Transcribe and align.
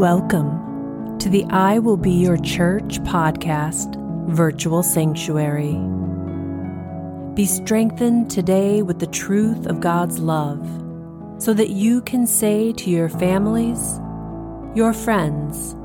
Welcome 0.00 1.18
to 1.18 1.28
the 1.28 1.44
I 1.50 1.78
Will 1.78 1.98
Be 1.98 2.12
Your 2.12 2.38
Church 2.38 3.00
podcast 3.00 3.96
virtual 4.30 4.82
sanctuary. 4.82 5.76
Be 7.34 7.44
strengthened 7.44 8.30
today 8.30 8.80
with 8.80 8.98
the 8.98 9.06
truth 9.06 9.66
of 9.66 9.82
God's 9.82 10.18
love 10.18 10.66
so 11.36 11.52
that 11.52 11.68
you 11.68 12.00
can 12.00 12.26
say 12.26 12.72
to 12.72 12.88
your 12.88 13.10
families, 13.10 14.00
your 14.74 14.94
friends, 14.94 15.76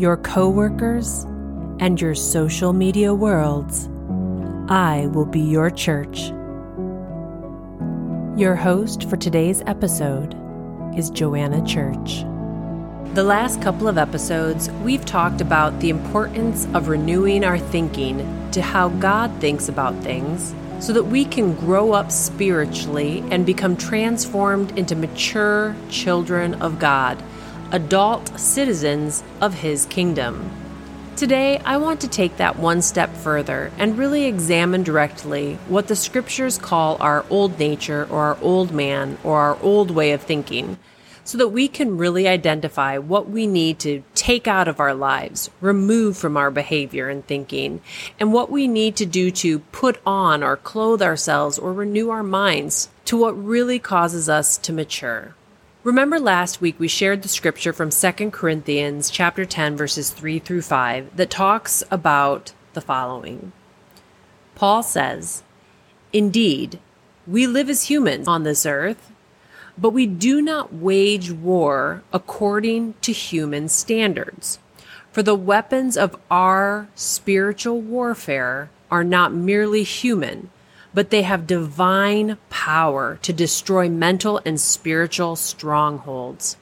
your 0.00 0.16
coworkers, 0.16 1.22
and 1.78 2.00
your 2.00 2.16
social 2.16 2.72
media 2.72 3.14
worlds, 3.14 3.88
I 4.68 5.06
will 5.12 5.26
be 5.26 5.38
your 5.38 5.70
church. 5.70 6.22
Your 8.36 8.56
host 8.56 9.08
for 9.08 9.16
today's 9.16 9.62
episode 9.68 10.34
is 10.96 11.08
Joanna 11.08 11.64
Church. 11.64 12.24
The 13.12 13.22
last 13.22 13.62
couple 13.62 13.86
of 13.86 13.96
episodes, 13.96 14.70
we've 14.82 15.04
talked 15.04 15.40
about 15.40 15.78
the 15.78 15.90
importance 15.90 16.66
of 16.74 16.88
renewing 16.88 17.44
our 17.44 17.58
thinking 17.58 18.50
to 18.50 18.60
how 18.60 18.88
God 18.88 19.30
thinks 19.40 19.68
about 19.68 19.94
things 20.02 20.52
so 20.80 20.92
that 20.92 21.04
we 21.04 21.24
can 21.24 21.54
grow 21.54 21.92
up 21.92 22.10
spiritually 22.10 23.22
and 23.30 23.46
become 23.46 23.76
transformed 23.76 24.76
into 24.76 24.96
mature 24.96 25.76
children 25.88 26.54
of 26.54 26.80
God, 26.80 27.22
adult 27.70 28.36
citizens 28.40 29.22
of 29.40 29.54
His 29.54 29.86
kingdom. 29.86 30.50
Today, 31.14 31.58
I 31.58 31.76
want 31.76 32.00
to 32.00 32.08
take 32.08 32.38
that 32.38 32.58
one 32.58 32.82
step 32.82 33.14
further 33.14 33.70
and 33.78 33.96
really 33.96 34.24
examine 34.24 34.82
directly 34.82 35.54
what 35.68 35.86
the 35.86 35.94
scriptures 35.94 36.58
call 36.58 36.96
our 36.98 37.24
old 37.30 37.60
nature 37.60 38.08
or 38.10 38.24
our 38.24 38.38
old 38.42 38.72
man 38.72 39.18
or 39.22 39.38
our 39.38 39.56
old 39.62 39.92
way 39.92 40.10
of 40.10 40.22
thinking 40.22 40.76
so 41.24 41.38
that 41.38 41.48
we 41.48 41.66
can 41.66 41.96
really 41.96 42.28
identify 42.28 42.98
what 42.98 43.28
we 43.28 43.46
need 43.46 43.78
to 43.80 44.04
take 44.14 44.46
out 44.46 44.68
of 44.68 44.78
our 44.78 44.94
lives, 44.94 45.50
remove 45.60 46.16
from 46.16 46.36
our 46.36 46.50
behavior 46.50 47.08
and 47.08 47.26
thinking, 47.26 47.80
and 48.20 48.32
what 48.32 48.50
we 48.50 48.68
need 48.68 48.94
to 48.96 49.06
do 49.06 49.30
to 49.30 49.58
put 49.58 50.00
on 50.06 50.42
or 50.42 50.56
clothe 50.56 51.02
ourselves 51.02 51.58
or 51.58 51.72
renew 51.72 52.10
our 52.10 52.22
minds 52.22 52.90
to 53.06 53.16
what 53.16 53.32
really 53.32 53.78
causes 53.78 54.28
us 54.28 54.58
to 54.58 54.72
mature. 54.72 55.34
Remember 55.82 56.18
last 56.18 56.60
week 56.60 56.78
we 56.78 56.88
shared 56.88 57.22
the 57.22 57.28
scripture 57.28 57.72
from 57.72 57.90
2 57.90 58.30
Corinthians 58.30 59.10
chapter 59.10 59.44
10 59.44 59.76
verses 59.76 60.10
3 60.10 60.38
through 60.38 60.62
5 60.62 61.16
that 61.16 61.30
talks 61.30 61.82
about 61.90 62.52
the 62.72 62.80
following. 62.80 63.52
Paul 64.54 64.82
says, 64.82 65.42
"Indeed, 66.12 66.78
we 67.26 67.46
live 67.46 67.68
as 67.68 67.90
humans 67.90 68.28
on 68.28 68.44
this 68.44 68.64
earth, 68.64 69.10
but 69.76 69.90
we 69.90 70.06
do 70.06 70.40
not 70.40 70.72
wage 70.72 71.30
war 71.30 72.02
according 72.12 72.94
to 73.02 73.12
human 73.12 73.68
standards. 73.68 74.58
For 75.10 75.22
the 75.22 75.34
weapons 75.34 75.96
of 75.96 76.16
our 76.30 76.88
spiritual 76.94 77.80
warfare 77.80 78.70
are 78.90 79.04
not 79.04 79.32
merely 79.32 79.82
human, 79.82 80.50
but 80.92 81.10
they 81.10 81.22
have 81.22 81.46
divine 81.46 82.38
power 82.50 83.18
to 83.22 83.32
destroy 83.32 83.88
mental 83.88 84.40
and 84.44 84.60
spiritual 84.60 85.36
strongholds. 85.36 86.56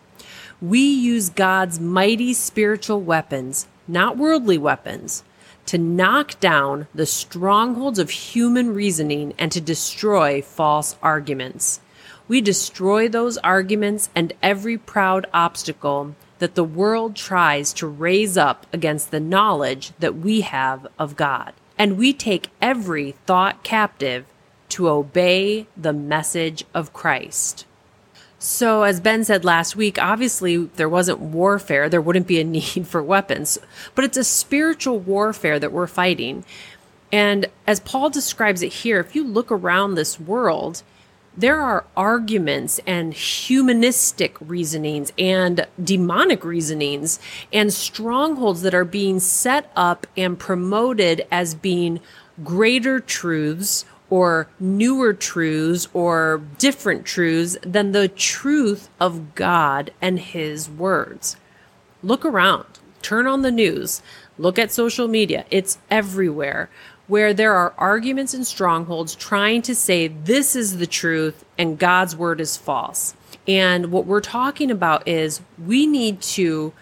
We 0.60 0.80
use 0.80 1.28
God's 1.28 1.80
mighty 1.80 2.32
spiritual 2.32 3.00
weapons, 3.00 3.66
not 3.88 4.16
worldly 4.16 4.58
weapons, 4.58 5.24
to 5.66 5.78
knock 5.78 6.38
down 6.40 6.86
the 6.94 7.06
strongholds 7.06 7.98
of 7.98 8.10
human 8.10 8.74
reasoning 8.74 9.34
and 9.38 9.50
to 9.52 9.60
destroy 9.60 10.40
false 10.40 10.96
arguments. 11.02 11.80
We 12.28 12.40
destroy 12.40 13.08
those 13.08 13.38
arguments 13.38 14.08
and 14.14 14.32
every 14.42 14.78
proud 14.78 15.26
obstacle 15.32 16.14
that 16.38 16.54
the 16.54 16.64
world 16.64 17.14
tries 17.14 17.72
to 17.74 17.86
raise 17.86 18.36
up 18.36 18.66
against 18.72 19.10
the 19.10 19.20
knowledge 19.20 19.92
that 19.98 20.16
we 20.16 20.40
have 20.40 20.86
of 20.98 21.16
God. 21.16 21.52
And 21.78 21.96
we 21.96 22.12
take 22.12 22.50
every 22.60 23.12
thought 23.26 23.62
captive 23.62 24.24
to 24.70 24.88
obey 24.88 25.66
the 25.76 25.92
message 25.92 26.64
of 26.74 26.92
Christ. 26.92 27.66
So, 28.38 28.82
as 28.82 28.98
Ben 28.98 29.22
said 29.22 29.44
last 29.44 29.76
week, 29.76 30.02
obviously 30.02 30.56
there 30.56 30.88
wasn't 30.88 31.20
warfare, 31.20 31.88
there 31.88 32.00
wouldn't 32.00 32.26
be 32.26 32.40
a 32.40 32.44
need 32.58 32.88
for 32.88 33.02
weapons, 33.02 33.58
but 33.94 34.04
it's 34.04 34.16
a 34.16 34.24
spiritual 34.24 34.98
warfare 34.98 35.60
that 35.60 35.72
we're 35.72 35.86
fighting. 35.86 36.44
And 37.12 37.46
as 37.68 37.78
Paul 37.78 38.10
describes 38.10 38.62
it 38.62 38.72
here, 38.72 38.98
if 38.98 39.14
you 39.14 39.22
look 39.22 39.52
around 39.52 39.94
this 39.94 40.18
world, 40.18 40.82
there 41.36 41.60
are 41.60 41.86
arguments 41.96 42.78
and 42.86 43.14
humanistic 43.14 44.36
reasonings 44.40 45.12
and 45.16 45.66
demonic 45.82 46.44
reasonings 46.44 47.18
and 47.52 47.72
strongholds 47.72 48.62
that 48.62 48.74
are 48.74 48.84
being 48.84 49.18
set 49.18 49.70
up 49.74 50.06
and 50.16 50.38
promoted 50.38 51.26
as 51.30 51.54
being 51.54 52.00
greater 52.44 53.00
truths 53.00 53.84
or 54.10 54.46
newer 54.60 55.14
truths 55.14 55.88
or 55.94 56.42
different 56.58 57.06
truths 57.06 57.56
than 57.62 57.92
the 57.92 58.08
truth 58.08 58.90
of 59.00 59.34
God 59.34 59.90
and 60.02 60.20
His 60.20 60.68
words. 60.68 61.36
Look 62.02 62.26
around, 62.26 62.66
turn 63.00 63.26
on 63.26 63.40
the 63.40 63.50
news, 63.50 64.02
look 64.36 64.58
at 64.58 64.70
social 64.70 65.08
media. 65.08 65.46
It's 65.50 65.78
everywhere 65.90 66.68
where 67.12 67.34
there 67.34 67.52
are 67.52 67.74
arguments 67.76 68.32
and 68.32 68.46
strongholds 68.46 69.14
trying 69.14 69.60
to 69.60 69.74
say 69.74 70.08
this 70.08 70.56
is 70.56 70.78
the 70.78 70.86
truth 70.86 71.44
and 71.58 71.78
God's 71.78 72.16
word 72.16 72.40
is 72.40 72.56
false. 72.56 73.14
And 73.46 73.92
what 73.92 74.06
we're 74.06 74.22
talking 74.22 74.70
about 74.70 75.06
is 75.06 75.42
we 75.62 75.86
need 75.86 76.22
to 76.22 76.72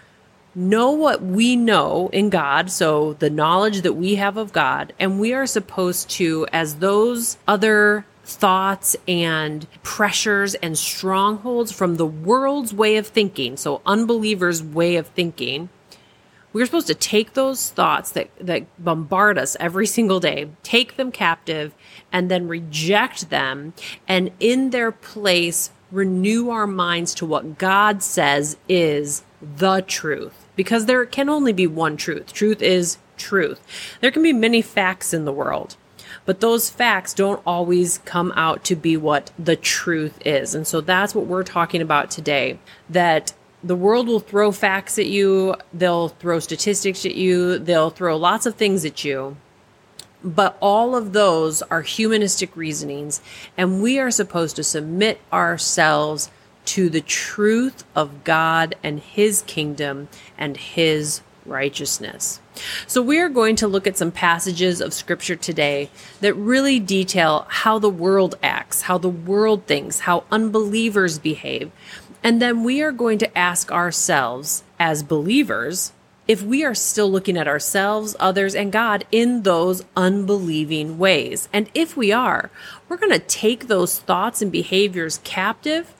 know 0.55 0.91
what 0.91 1.21
we 1.21 1.57
know 1.57 2.09
in 2.13 2.29
God, 2.29 2.71
so 2.71 3.11
the 3.15 3.29
knowledge 3.29 3.81
that 3.81 3.91
we 3.91 4.15
have 4.15 4.37
of 4.37 4.53
God, 4.53 4.93
and 4.97 5.19
we 5.19 5.33
are 5.33 5.45
supposed 5.45 6.09
to, 6.11 6.47
as 6.53 6.75
those 6.75 7.35
other 7.45 8.05
thoughts 8.23 8.95
and 9.09 9.67
pressures 9.83 10.55
and 10.55 10.77
strongholds 10.77 11.73
from 11.73 11.97
the 11.97 12.05
world's 12.05 12.73
way 12.73 12.95
of 12.95 13.07
thinking, 13.07 13.57
so 13.57 13.81
unbelievers' 13.85 14.63
way 14.63 14.95
of 14.95 15.07
thinking, 15.07 15.67
we're 16.53 16.65
supposed 16.65 16.87
to 16.87 16.95
take 16.95 17.33
those 17.33 17.69
thoughts 17.69 18.11
that, 18.11 18.29
that 18.39 18.65
bombard 18.83 19.37
us 19.37 19.55
every 19.59 19.87
single 19.87 20.19
day, 20.19 20.49
take 20.63 20.97
them 20.97 21.11
captive, 21.11 21.73
and 22.11 22.29
then 22.29 22.47
reject 22.47 23.29
them, 23.29 23.73
and 24.07 24.31
in 24.39 24.71
their 24.71 24.91
place, 24.91 25.71
renew 25.91 26.49
our 26.49 26.67
minds 26.67 27.13
to 27.15 27.25
what 27.25 27.57
God 27.57 28.01
says 28.01 28.57
is 28.67 29.23
the 29.41 29.81
truth. 29.81 30.45
Because 30.55 30.85
there 30.85 31.05
can 31.05 31.29
only 31.29 31.53
be 31.53 31.67
one 31.67 31.97
truth. 31.97 32.33
Truth 32.33 32.61
is 32.61 32.97
truth. 33.17 33.61
There 33.99 34.11
can 34.11 34.23
be 34.23 34.33
many 34.33 34.61
facts 34.61 35.13
in 35.13 35.25
the 35.25 35.31
world, 35.31 35.75
but 36.25 36.39
those 36.39 36.69
facts 36.69 37.13
don't 37.13 37.41
always 37.45 37.99
come 37.99 38.31
out 38.35 38.63
to 38.65 38.75
be 38.75 38.97
what 38.97 39.31
the 39.39 39.55
truth 39.55 40.19
is. 40.25 40.53
And 40.53 40.67
so 40.67 40.81
that's 40.81 41.15
what 41.15 41.25
we're 41.25 41.43
talking 41.43 41.81
about 41.81 42.11
today. 42.11 42.59
That 42.89 43.33
the 43.63 43.75
world 43.75 44.07
will 44.07 44.19
throw 44.19 44.51
facts 44.51 44.97
at 44.97 45.07
you, 45.07 45.55
they'll 45.73 46.09
throw 46.09 46.39
statistics 46.39 47.05
at 47.05 47.15
you, 47.15 47.59
they'll 47.59 47.89
throw 47.89 48.17
lots 48.17 48.45
of 48.45 48.55
things 48.55 48.85
at 48.85 49.03
you. 49.03 49.37
But 50.23 50.57
all 50.59 50.95
of 50.95 51.13
those 51.13 51.61
are 51.63 51.81
humanistic 51.81 52.55
reasonings, 52.55 53.21
and 53.57 53.81
we 53.81 53.99
are 53.99 54.11
supposed 54.11 54.55
to 54.57 54.63
submit 54.63 55.19
ourselves 55.33 56.29
to 56.65 56.89
the 56.89 57.01
truth 57.01 57.83
of 57.95 58.23
God 58.23 58.75
and 58.83 58.99
His 58.99 59.41
kingdom 59.43 60.09
and 60.37 60.57
His 60.57 61.21
righteousness. 61.45 62.39
So, 62.85 63.01
we 63.01 63.19
are 63.19 63.29
going 63.29 63.55
to 63.57 63.67
look 63.67 63.87
at 63.87 63.97
some 63.97 64.11
passages 64.11 64.79
of 64.79 64.93
scripture 64.93 65.35
today 65.35 65.89
that 66.19 66.35
really 66.35 66.79
detail 66.79 67.47
how 67.49 67.79
the 67.79 67.89
world 67.89 68.35
acts, 68.43 68.83
how 68.83 68.99
the 68.99 69.09
world 69.09 69.65
thinks, 69.65 70.01
how 70.01 70.23
unbelievers 70.31 71.17
behave. 71.17 71.71
And 72.23 72.41
then 72.41 72.63
we 72.63 72.81
are 72.81 72.91
going 72.91 73.17
to 73.19 73.37
ask 73.37 73.71
ourselves 73.71 74.63
as 74.79 75.03
believers 75.03 75.91
if 76.27 76.43
we 76.43 76.63
are 76.63 76.75
still 76.75 77.11
looking 77.11 77.35
at 77.35 77.47
ourselves, 77.47 78.15
others, 78.19 78.53
and 78.53 78.71
God 78.71 79.05
in 79.11 79.41
those 79.41 79.83
unbelieving 79.97 80.97
ways. 80.97 81.49
And 81.51 81.69
if 81.73 81.97
we 81.97 82.11
are, 82.11 82.51
we're 82.87 82.97
going 82.97 83.11
to 83.11 83.19
take 83.19 83.67
those 83.67 83.99
thoughts 83.99 84.41
and 84.41 84.51
behaviors 84.51 85.19
captive. 85.23 85.93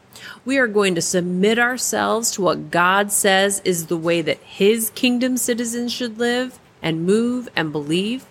We 0.45 0.59
are 0.59 0.67
going 0.67 0.93
to 0.95 1.01
submit 1.01 1.57
ourselves 1.57 2.31
to 2.31 2.43
what 2.43 2.69
God 2.69 3.11
says 3.11 3.61
is 3.65 3.87
the 3.87 3.97
way 3.97 4.21
that 4.21 4.37
His 4.37 4.91
kingdom 4.91 5.37
citizens 5.37 5.91
should 5.91 6.19
live 6.19 6.59
and 6.83 7.05
move 7.05 7.49
and 7.55 7.71
believe. 7.71 8.25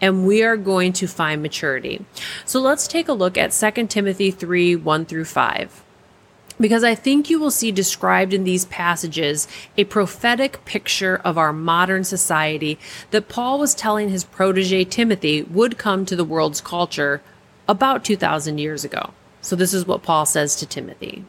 And 0.00 0.26
we 0.26 0.42
are 0.42 0.56
going 0.56 0.92
to 0.94 1.06
find 1.06 1.40
maturity. 1.40 2.04
So 2.44 2.60
let's 2.60 2.88
take 2.88 3.06
a 3.06 3.12
look 3.12 3.38
at 3.38 3.52
2 3.52 3.86
Timothy 3.86 4.32
3 4.32 4.74
1 4.74 5.06
through 5.06 5.26
5 5.26 5.81
because 6.62 6.84
I 6.84 6.94
think 6.94 7.28
you 7.28 7.38
will 7.38 7.50
see 7.50 7.72
described 7.72 8.32
in 8.32 8.44
these 8.44 8.64
passages 8.66 9.48
a 9.76 9.84
prophetic 9.84 10.64
picture 10.64 11.20
of 11.24 11.36
our 11.36 11.52
modern 11.52 12.04
society 12.04 12.78
that 13.10 13.28
Paul 13.28 13.58
was 13.58 13.74
telling 13.74 14.08
his 14.08 14.24
protege 14.24 14.84
Timothy 14.84 15.42
would 15.42 15.76
come 15.76 16.06
to 16.06 16.16
the 16.16 16.24
world's 16.24 16.60
culture 16.60 17.20
about 17.68 18.04
2,000 18.04 18.58
years 18.58 18.84
ago. 18.84 19.12
So, 19.40 19.56
this 19.56 19.74
is 19.74 19.86
what 19.86 20.02
Paul 20.02 20.24
says 20.24 20.54
to 20.56 20.66
Timothy 20.66 21.24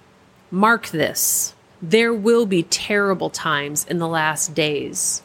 Mark 0.52 0.88
this, 0.88 1.56
There 1.82 2.14
will 2.14 2.46
be 2.46 2.64
terrible 2.64 3.32
times 3.32 3.86
in 3.86 3.98
the 3.98 4.08
last 4.08 4.54
days. 4.54 5.24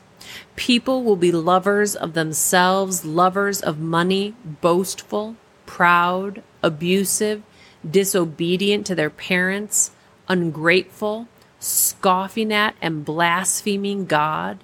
People 0.56 1.04
will 1.04 1.16
be 1.16 1.30
lovers 1.30 1.94
of 1.94 2.14
themselves, 2.14 3.04
lovers 3.04 3.60
of 3.60 3.78
money, 3.78 4.34
boastful, 4.44 5.36
proud, 5.66 6.42
abusive, 6.62 7.42
disobedient 7.88 8.86
to 8.86 8.94
their 8.94 9.10
parents, 9.10 9.90
ungrateful, 10.28 11.28
scoffing 11.58 12.52
at 12.52 12.74
and 12.80 13.04
blaspheming 13.04 14.06
God. 14.06 14.58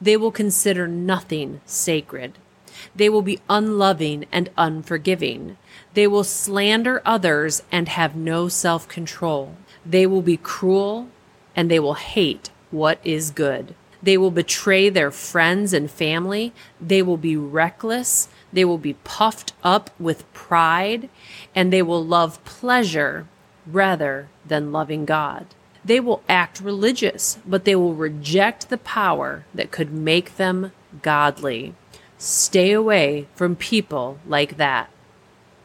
They 0.00 0.16
will 0.16 0.32
consider 0.32 0.88
nothing 0.88 1.60
sacred. 1.66 2.38
They 2.94 3.08
will 3.08 3.22
be 3.22 3.40
unloving 3.48 4.26
and 4.32 4.50
unforgiving. 4.56 5.56
They 5.94 6.06
will 6.06 6.24
slander 6.24 7.02
others 7.04 7.62
and 7.70 7.88
have 7.88 8.16
no 8.16 8.48
self 8.48 8.88
control. 8.88 9.56
They 9.84 10.06
will 10.06 10.22
be 10.22 10.36
cruel 10.36 11.08
and 11.54 11.70
they 11.70 11.78
will 11.78 11.94
hate 11.94 12.50
what 12.70 12.98
is 13.04 13.30
good. 13.30 13.74
They 14.02 14.16
will 14.16 14.32
betray 14.32 14.88
their 14.88 15.12
friends 15.12 15.72
and 15.72 15.90
family. 15.90 16.52
They 16.80 17.02
will 17.02 17.16
be 17.16 17.36
reckless. 17.36 18.28
They 18.52 18.64
will 18.64 18.78
be 18.78 18.94
puffed 19.04 19.52
up 19.62 19.90
with 20.00 20.30
pride 20.32 21.08
and 21.54 21.72
they 21.72 21.82
will 21.82 22.04
love 22.04 22.44
pleasure 22.44 23.26
rather 23.66 24.28
than 24.46 24.72
loving 24.72 25.04
God. 25.04 25.46
They 25.84 26.00
will 26.00 26.22
act 26.28 26.60
religious, 26.60 27.38
but 27.46 27.64
they 27.64 27.74
will 27.74 27.94
reject 27.94 28.68
the 28.68 28.78
power 28.78 29.44
that 29.54 29.70
could 29.70 29.92
make 29.92 30.36
them 30.36 30.72
godly. 31.00 31.74
Stay 32.18 32.72
away 32.72 33.26
from 33.34 33.56
people 33.56 34.18
like 34.26 34.56
that. 34.56 34.88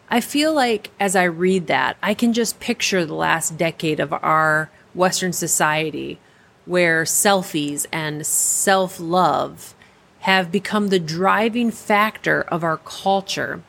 I 0.10 0.22
feel 0.22 0.54
like 0.54 0.90
as 1.00 1.16
I 1.16 1.24
read 1.24 1.68
that, 1.68 1.98
I 2.02 2.14
can 2.14 2.34
just 2.34 2.60
picture 2.60 3.06
the 3.06 3.14
last 3.14 3.58
decade 3.58 4.00
of 4.00 4.14
our 4.14 4.72
Western 4.96 5.34
society 5.34 6.20
where 6.66 7.04
selfies 7.04 7.86
and 7.92 8.26
self 8.26 9.00
love 9.00 9.76
have 10.22 10.52
become 10.52 10.88
the 10.88 11.00
driving 11.00 11.72
factor 11.72 12.42
of 12.42 12.64
our 12.64 12.78
culture. 12.78 13.62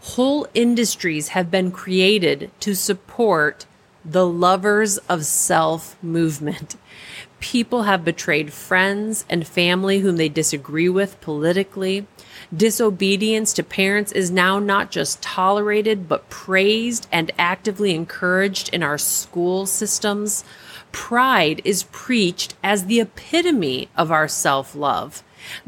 Whole 0.00 0.46
industries 0.54 1.28
have 1.28 1.50
been 1.50 1.70
created 1.70 2.50
to 2.60 2.74
support 2.74 3.66
the 4.08 4.26
lovers 4.26 4.98
of 5.08 5.24
self 5.24 6.00
movement. 6.02 6.76
People 7.40 7.82
have 7.82 8.04
betrayed 8.04 8.52
friends 8.52 9.26
and 9.28 9.46
family 9.46 9.98
whom 9.98 10.16
they 10.16 10.28
disagree 10.28 10.88
with 10.88 11.20
politically. 11.20 12.06
Disobedience 12.56 13.52
to 13.52 13.62
parents 13.64 14.12
is 14.12 14.30
now 14.30 14.58
not 14.60 14.90
just 14.92 15.20
tolerated, 15.22 16.08
but 16.08 16.30
praised 16.30 17.08
and 17.10 17.32
actively 17.36 17.94
encouraged 17.94 18.70
in 18.72 18.82
our 18.82 18.96
school 18.96 19.66
systems. 19.66 20.44
Pride 20.92 21.60
is 21.64 21.82
preached 21.90 22.54
as 22.62 22.86
the 22.86 23.00
epitome 23.00 23.88
of 23.96 24.12
our 24.12 24.28
self 24.28 24.76
love. 24.76 25.24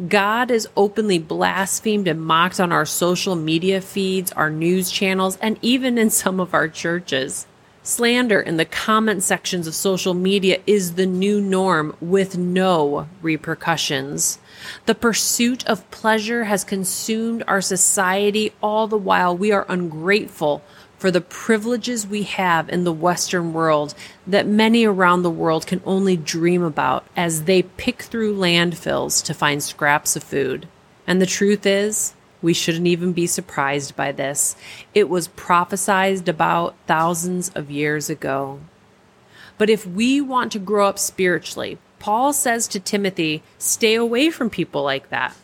God 0.08 0.50
is 0.50 0.69
openly 0.76 1.19
blasphemed 1.19 2.06
and 2.06 2.20
mocked 2.20 2.61
on 2.61 2.70
our 2.73 2.87
social 2.87 3.34
media 3.34 3.81
feeds, 3.81 4.31
our 4.32 4.50
news 4.50 4.91
channels, 4.91 5.37
and 5.43 5.58
even 5.61 5.99
in 5.99 6.11
some 6.11 6.38
of 6.38 6.55
our 6.55 6.69
churches. 6.69 7.46
Slander 7.88 8.38
in 8.38 8.58
the 8.58 8.67
comment 8.67 9.23
sections 9.23 9.67
of 9.67 9.75
social 9.75 10.12
media 10.12 10.58
is 10.67 10.96
the 10.96 11.06
new 11.06 11.40
norm 11.40 11.96
with 12.02 12.37
no 12.37 13.08
repercussions. 13.23 14.38
The 14.85 14.94
pursuit 14.94 15.67
of 15.67 15.90
pleasure 15.90 16.44
has 16.44 16.64
consumed 16.64 17.44
our 17.49 17.62
society 17.62 18.52
all 18.62 18.88
the 18.88 18.99
while 18.99 19.35
we 19.35 19.52
are 19.52 19.64
ungrateful 19.70 20.62
for 20.99 21.11
the 21.11 21.23
privileges 21.23 22.06
we 22.06 22.25
have 22.25 22.69
in 22.69 22.85
the 22.85 22.93
Western 22.93 23.55
world 23.55 23.94
that 24.26 24.46
many 24.46 24.84
around 24.84 25.23
the 25.23 25.31
world 25.31 25.67
can 25.67 25.81
only 25.87 26.19
dream 26.19 26.62
about 26.62 27.06
as 27.17 27.44
they 27.44 27.62
pick 27.62 28.02
through 28.02 28.37
landfills 28.37 29.25
to 29.25 29.32
find 29.32 29.62
scraps 29.62 30.14
of 30.14 30.23
food. 30.23 30.69
And 31.06 31.23
the 31.23 31.26
truth 31.26 31.64
is, 31.64 32.12
we 32.40 32.55
shouldn't 32.55 32.87
even 32.87 33.12
be 33.12 33.26
surprised 33.26 33.96
by 33.96 34.12
this. 34.12 34.56
It 34.94 35.08
was 35.08 35.29
prophesied 35.29 36.29
about 36.29 36.76
thousands 36.87 37.50
of 37.55 37.70
years 37.70 38.08
ago. 38.08 38.61
But 39.56 39.70
if 39.70 39.87
we 39.87 40.20
want 40.20 40.52
to 40.52 40.58
grow 40.58 40.88
up 40.88 40.99
spiritually, 40.99 41.79
Paul 41.99 42.32
says 42.32 42.69
to 42.69 42.81
Timothy, 42.81 43.43
stay 43.58 43.94
away 43.94 44.31
from 44.31 44.50
people 44.50 44.82
like 44.82 45.11
that, 45.11 45.35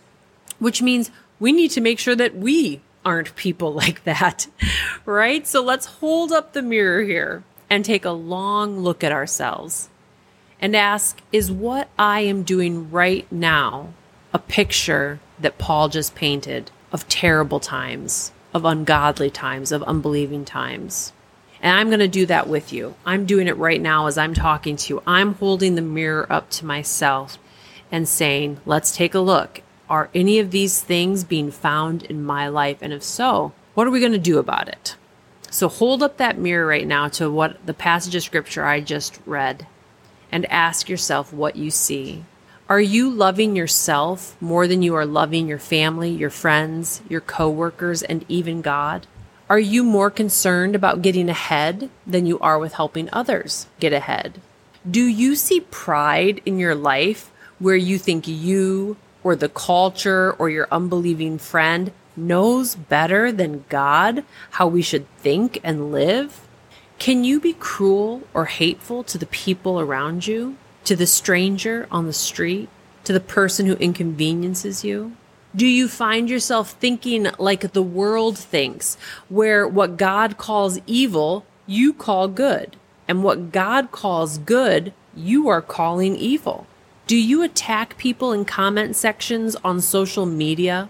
which 0.59 0.81
means 0.81 1.11
we 1.41 1.51
need 1.51 1.73
to 1.73 1.81
make 1.81 1.99
sure 1.99 2.15
that 2.15 2.37
we 2.37 2.81
aren't 3.05 3.35
people 3.37 3.73
like 3.83 4.05
that, 4.05 4.47
right? 5.05 5.47
So 5.47 5.63
let's 5.63 5.87
hold 5.87 6.33
up 6.33 6.53
the 6.53 6.63
mirror 6.63 7.03
here 7.03 7.43
and 7.69 7.85
take 7.85 8.05
a 8.05 8.11
long 8.11 8.79
look 8.79 9.03
at 9.03 9.13
ourselves 9.13 9.89
and 10.61 10.77
ask, 10.77 11.21
is 11.33 11.51
what 11.51 11.89
I 11.99 12.21
am 12.21 12.45
doing 12.45 12.91
right 12.91 13.31
now 13.33 13.93
a 14.33 14.39
picture 14.39 15.21
that 15.39 15.59
Paul 15.59 15.89
just 15.89 16.15
painted? 16.15 16.71
Of 16.95 17.09
terrible 17.09 17.59
times, 17.59 18.31
of 18.55 18.65
ungodly 18.65 19.29
times, 19.29 19.73
of 19.73 19.83
unbelieving 19.83 20.45
times. 20.45 21.13
And 21.61 21.77
I'm 21.77 21.89
going 21.89 21.99
to 21.99 22.07
do 22.07 22.25
that 22.27 22.49
with 22.49 22.73
you. 22.73 22.95
I'm 23.05 23.27
doing 23.27 23.49
it 23.49 23.57
right 23.57 23.81
now 23.81 24.07
as 24.07 24.17
I'm 24.17 24.33
talking 24.33 24.77
to 24.77 24.95
you. 24.95 25.03
I'm 25.05 25.35
holding 25.35 25.75
the 25.75 25.83
mirror 25.83 26.25
up 26.31 26.51
to 26.51 26.65
myself 26.65 27.37
and 27.91 28.09
saying, 28.09 28.61
let's 28.65 28.95
take 28.95 29.13
a 29.13 29.19
look. 29.19 29.61
Are 29.91 30.09
any 30.15 30.39
of 30.39 30.53
these 30.53 30.81
things 30.81 31.25
being 31.25 31.51
found 31.51 32.05
in 32.05 32.23
my 32.23 32.47
life? 32.47 32.79
And 32.81 32.93
if 32.93 33.03
so, 33.03 33.53
what 33.75 33.89
are 33.89 33.91
we 33.91 33.99
going 33.99 34.13
to 34.13 34.19
do 34.19 34.39
about 34.39 34.69
it? 34.69 34.95
So 35.51 35.69
hold 35.69 36.01
up 36.01 36.19
that 36.19 36.39
mirror 36.39 36.65
right 36.67 36.87
now 36.87 37.09
to 37.09 37.29
what 37.29 37.67
the 37.67 37.75
passage 37.75 38.15
of 38.15 38.23
scripture 38.23 38.65
I 38.65 38.81
just 38.81 39.19
read 39.27 39.67
and 40.31 40.47
ask 40.47 40.89
yourself 40.89 41.33
what 41.33 41.57
you 41.57 41.73
see. 41.73 42.25
Are 42.67 42.81
you 42.81 43.11
loving 43.11 43.55
yourself 43.55 44.41
more 44.41 44.67
than 44.67 44.81
you 44.81 44.95
are 44.95 45.05
loving 45.05 45.47
your 45.47 45.59
family, 45.59 46.09
your 46.09 46.31
friends, 46.31 47.03
your 47.11 47.21
coworkers, 47.21 48.03
and 48.03 48.25
even 48.27 48.63
God? 48.63 49.07
Are 49.51 49.59
you 49.59 49.85
more 49.85 50.11
concerned 50.11 50.75
about 50.75 51.03
getting 51.03 51.29
ahead 51.29 51.91
than 52.07 52.25
you 52.25 52.39
are 52.39 52.59
with 52.59 52.73
helping 52.73 53.11
others 53.13 53.67
get 53.81 53.93
ahead? 53.93 54.41
Do 54.91 55.05
you 55.05 55.37
see 55.37 55.61
pride 55.61 56.41
in 56.47 56.59
your 56.59 56.75
life 56.75 57.31
where 57.59 57.77
you 57.77 57.99
think 57.99 58.27
you 58.27 58.97
or 59.23 59.37
the 59.37 59.51
culture 59.51 60.33
or 60.33 60.49
your 60.49 60.67
unbelieving 60.73 61.37
friend 61.37 61.93
knows 62.17 62.77
better 62.77 63.31
than 63.31 63.67
God 63.69 64.25
how 64.53 64.69
we 64.69 64.81
should 64.81 65.07
think 65.19 65.61
and 65.63 65.93
live? 65.93 66.41
Can 66.99 67.25
you 67.25 67.41
be 67.41 67.53
cruel 67.53 68.23
or 68.33 68.47
hateful 68.47 69.05
to 69.05 69.19
the 69.19 69.27
people 69.27 69.79
around 69.79 70.27
you? 70.27 70.57
To 70.85 70.97
the 70.97 71.07
stranger 71.07 71.89
on 71.91 72.07
the 72.07 72.13
street, 72.13 72.69
to 73.05 73.13
the 73.13 73.21
person 73.21 73.67
who 73.67 73.75
inconveniences 73.75 74.85
you? 74.85 75.17
Do 75.57 75.67
you 75.67 75.89
find 75.89 76.29
yourself 76.29 76.73
thinking 76.73 77.29
like 77.39 77.73
the 77.73 77.83
world 77.83 78.37
thinks, 78.37 78.97
where 79.29 79.69
what 79.69 79.97
God 79.97 80.37
calls 80.37 80.81
evil, 80.87 81.45
you 81.67 81.93
call 81.93 82.29
good, 82.29 82.77
and 83.07 83.23
what 83.23 83.53
God 83.53 83.93
calls 83.93 84.39
good, 84.39 84.93
you 85.15 85.49
are 85.49 85.63
calling 85.63 86.17
evil? 86.17 86.67
Do 87.07 87.17
you 87.17 87.43
attack 87.43 87.99
people 87.99 88.33
in 88.33 88.45
comment 88.45 88.97
sections 88.97 89.55
on 89.57 89.81
social 89.81 90.27
media? 90.27 90.89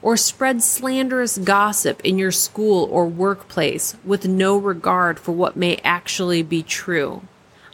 Or 0.00 0.16
spread 0.16 0.62
slanderous 0.62 1.38
gossip 1.38 2.00
in 2.04 2.18
your 2.18 2.30
school 2.30 2.88
or 2.92 3.06
workplace 3.06 3.96
with 4.04 4.28
no 4.28 4.56
regard 4.56 5.18
for 5.18 5.32
what 5.32 5.56
may 5.56 5.80
actually 5.82 6.42
be 6.42 6.62
true? 6.62 7.22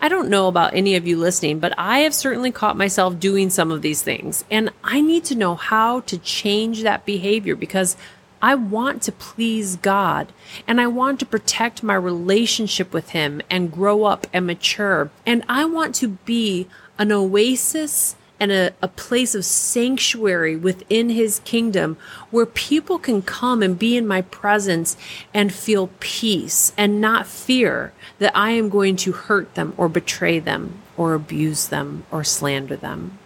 I 0.01 0.09
don't 0.09 0.29
know 0.29 0.47
about 0.47 0.75
any 0.75 0.95
of 0.95 1.07
you 1.07 1.19
listening, 1.19 1.59
but 1.59 1.75
I 1.77 2.01
have 2.01 2.15
certainly 2.15 2.53
caught 2.53 2.77
myself 2.77 3.19
doing 3.19 3.51
some 3.51 3.73
of 3.73 3.83
these 3.83 4.03
things. 4.03 4.45
And 4.51 4.71
I 4.85 5.01
need 5.01 5.25
to 5.25 5.35
know 5.35 5.57
how 5.57 6.01
to 6.01 6.19
change 6.19 6.83
that 6.83 7.05
behavior 7.05 7.57
because 7.57 7.97
I 8.41 8.55
want 8.55 9.03
to 9.03 9.13
please 9.13 9.77
God 9.77 10.33
and 10.67 10.81
I 10.81 10.87
want 10.87 11.19
to 11.21 11.27
protect 11.27 11.83
my 11.83 11.95
relationship 11.95 12.93
with 12.93 13.11
Him 13.11 13.43
and 13.51 13.73
grow 13.73 14.05
up 14.05 14.29
and 14.33 14.47
mature. 14.47 15.11
And 15.27 15.43
I 15.49 15.65
want 15.65 15.97
to 15.97 16.09
be 16.09 16.69
an 16.99 17.11
oasis 17.11 18.15
and 18.41 18.53
a, 18.53 18.73
a 18.81 18.89
place 18.89 19.35
of 19.35 19.45
sanctuary 19.45 20.57
within 20.57 21.11
his 21.11 21.41
kingdom 21.41 21.97
where 22.31 22.47
people 22.47 22.99
can 22.99 23.23
come 23.23 23.63
and 23.63 23.79
be 23.79 23.97
in 23.97 24.07
my 24.07 24.23
presence 24.23 24.97
and 25.35 25.53
feel 25.53 25.91
peace 26.01 26.73
and 26.77 27.01
not 27.01 27.27
fear 27.27 27.93
that 28.19 28.37
I 28.37 28.51
am 28.51 28.69
going 28.69 28.97
to 28.97 29.13
hurt 29.13 29.55
them 29.55 29.75
or 29.77 29.89
betray 29.89 30.39
them 30.39 30.81
or 30.97 31.15
abuse 31.15 31.69
them 31.69 32.05
or 32.11 32.25
slander 32.25 32.77
them. 32.77 33.19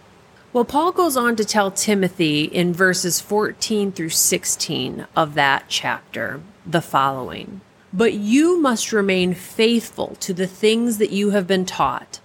Well, 0.52 0.66
Paul 0.66 0.92
goes 0.92 1.16
on 1.16 1.36
to 1.36 1.46
tell 1.46 1.70
Timothy 1.70 2.44
in 2.44 2.74
verses 2.74 3.20
14 3.20 3.90
through 3.92 4.10
16 4.10 5.06
of 5.16 5.34
that 5.34 5.64
chapter 5.68 6.42
the 6.66 6.82
following 6.82 7.62
But 7.90 8.12
you 8.12 8.60
must 8.60 8.92
remain 8.92 9.32
faithful 9.32 10.16
to 10.20 10.34
the 10.34 10.46
things 10.46 10.98
that 10.98 11.10
you 11.10 11.30
have 11.30 11.46
been 11.46 11.64
taught 11.64 12.20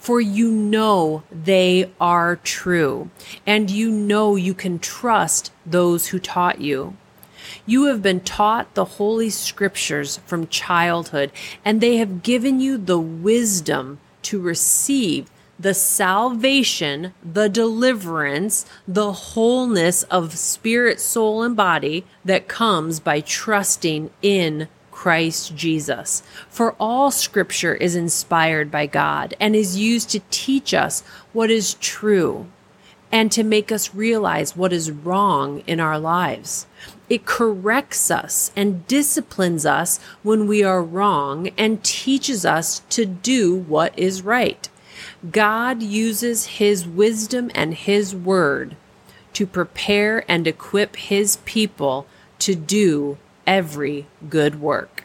for 0.00 0.20
you 0.20 0.50
know 0.50 1.22
they 1.30 1.90
are 2.00 2.36
true, 2.36 3.10
and 3.46 3.70
you 3.70 3.90
know 3.90 4.34
you 4.34 4.54
can 4.54 4.78
trust 4.78 5.52
those 5.64 6.08
who 6.08 6.18
taught 6.18 6.60
you. 6.60 6.96
You 7.66 7.84
have 7.84 8.02
been 8.02 8.20
taught 8.20 8.74
the 8.74 8.84
Holy 8.84 9.28
Scriptures 9.28 10.16
from 10.26 10.48
childhood, 10.48 11.30
and 11.64 11.80
they 11.80 11.98
have 11.98 12.22
given 12.22 12.60
you 12.60 12.78
the 12.78 12.98
wisdom 12.98 14.00
to 14.22 14.40
receive 14.40 15.30
the 15.58 15.74
salvation, 15.74 17.12
the 17.22 17.48
deliverance, 17.48 18.64
the 18.88 19.12
wholeness 19.12 20.02
of 20.04 20.38
spirit, 20.38 20.98
soul, 20.98 21.42
and 21.42 21.54
body 21.54 22.06
that 22.24 22.48
comes 22.48 22.98
by 22.98 23.20
trusting 23.20 24.10
in 24.22 24.68
Christ 25.00 25.56
Jesus. 25.56 26.22
For 26.50 26.76
all 26.78 27.10
scripture 27.10 27.74
is 27.74 27.96
inspired 27.96 28.70
by 28.70 28.84
God 28.84 29.32
and 29.40 29.56
is 29.56 29.78
used 29.78 30.10
to 30.10 30.20
teach 30.30 30.74
us 30.74 31.00
what 31.32 31.50
is 31.50 31.72
true 31.72 32.48
and 33.10 33.32
to 33.32 33.42
make 33.42 33.72
us 33.72 33.94
realize 33.94 34.58
what 34.58 34.74
is 34.74 34.90
wrong 34.90 35.60
in 35.66 35.80
our 35.80 35.98
lives. 35.98 36.66
It 37.08 37.24
corrects 37.24 38.10
us 38.10 38.52
and 38.54 38.86
disciplines 38.86 39.64
us 39.64 40.00
when 40.22 40.46
we 40.46 40.62
are 40.62 40.82
wrong 40.82 41.48
and 41.56 41.82
teaches 41.82 42.44
us 42.44 42.80
to 42.90 43.06
do 43.06 43.56
what 43.56 43.98
is 43.98 44.20
right. 44.20 44.68
God 45.30 45.82
uses 45.82 46.60
His 46.60 46.86
wisdom 46.86 47.50
and 47.54 47.72
His 47.72 48.14
word 48.14 48.76
to 49.32 49.46
prepare 49.46 50.30
and 50.30 50.46
equip 50.46 50.96
His 50.96 51.38
people 51.46 52.06
to 52.40 52.54
do 52.54 53.16
every 53.50 54.06
good 54.28 54.60
work. 54.60 55.04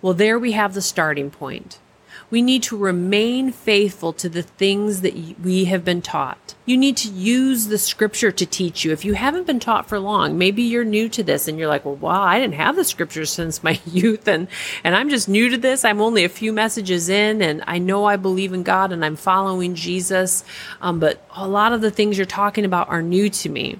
Well, 0.00 0.14
there 0.14 0.38
we 0.38 0.52
have 0.52 0.72
the 0.72 0.80
starting 0.80 1.30
point. 1.30 1.78
We 2.30 2.40
need 2.40 2.62
to 2.64 2.76
remain 2.76 3.52
faithful 3.52 4.14
to 4.14 4.30
the 4.30 4.42
things 4.42 5.02
that 5.02 5.14
we 5.42 5.66
have 5.66 5.84
been 5.84 6.00
taught. 6.00 6.54
You 6.64 6.78
need 6.78 6.96
to 6.98 7.10
use 7.10 7.66
the 7.66 7.76
scripture 7.76 8.32
to 8.32 8.46
teach 8.46 8.82
you. 8.82 8.92
If 8.92 9.04
you 9.04 9.12
haven't 9.12 9.46
been 9.46 9.60
taught 9.60 9.88
for 9.88 9.98
long, 9.98 10.38
maybe 10.38 10.62
you're 10.62 10.84
new 10.86 11.10
to 11.10 11.22
this 11.22 11.46
and 11.46 11.58
you're 11.58 11.68
like, 11.68 11.84
well, 11.84 11.96
wow, 11.96 12.22
I 12.22 12.38
didn't 12.38 12.54
have 12.54 12.76
the 12.76 12.84
scriptures 12.84 13.30
since 13.38 13.62
my 13.62 13.78
youth 13.86 14.26
and, 14.26 14.48
and 14.82 14.96
I'm 14.96 15.10
just 15.10 15.28
new 15.28 15.50
to 15.50 15.58
this. 15.58 15.84
I'm 15.84 16.00
only 16.00 16.24
a 16.24 16.30
few 16.30 16.50
messages 16.50 17.10
in 17.10 17.42
and 17.42 17.62
I 17.66 17.78
know 17.78 18.06
I 18.06 18.16
believe 18.16 18.54
in 18.54 18.62
God 18.62 18.90
and 18.90 19.04
I'm 19.04 19.16
following 19.16 19.74
Jesus. 19.74 20.44
Um, 20.80 20.98
but 20.98 21.22
a 21.36 21.46
lot 21.46 21.74
of 21.74 21.82
the 21.82 21.90
things 21.90 22.16
you're 22.16 22.24
talking 22.24 22.64
about 22.64 22.88
are 22.88 23.02
new 23.02 23.28
to 23.28 23.50
me. 23.50 23.78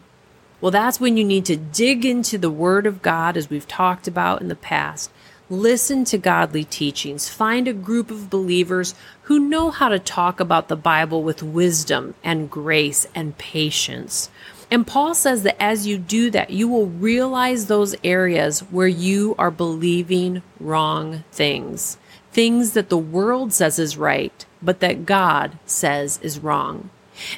Well, 0.65 0.71
that's 0.71 0.99
when 0.99 1.19
you 1.19 1.25
need 1.25 1.45
to 1.45 1.57
dig 1.59 2.07
into 2.07 2.39
the 2.39 2.49
Word 2.49 2.87
of 2.87 3.03
God, 3.03 3.37
as 3.37 3.51
we've 3.51 3.69
talked 3.69 4.09
about 4.09 4.41
in 4.41 4.49
the 4.49 4.57
past, 4.57 5.11
Listen 5.51 6.07
to 6.07 6.17
godly 6.17 6.65
teachings. 6.65 7.29
Find 7.29 7.69
a 7.69 7.75
group 7.75 8.11
of 8.11 8.31
believers 8.31 8.95
who 9.25 9.39
know 9.39 9.71
how 9.71 9.91
to 9.91 9.99
talk 9.99 10.41
about 10.41 10.69
the 10.69 10.75
Bible 10.77 11.23
with 11.23 11.43
wisdom 11.43 12.15
and 12.25 12.51
grace 12.51 13.07
and 13.15 13.37
patience. 13.37 14.31
And 14.71 14.87
Paul 14.87 15.15
says 15.15 15.43
that 15.43 15.63
as 15.63 15.87
you 15.87 15.99
do 15.99 16.31
that, 16.31 16.49
you 16.49 16.67
will 16.67 16.87
realize 16.87 17.67
those 17.67 17.95
areas 18.03 18.61
where 18.61 18.89
you 18.89 19.35
are 19.39 19.51
believing 19.51 20.43
wrong 20.59 21.25
things. 21.31 21.99
Things 22.33 22.73
that 22.73 22.89
the 22.89 22.97
world 22.97 23.53
says 23.53 23.79
is 23.79 23.99
right, 23.99 24.47
but 24.63 24.81
that 24.81 25.05
God 25.05 25.59
says 25.67 26.19
is 26.23 26.39
wrong. 26.39 26.89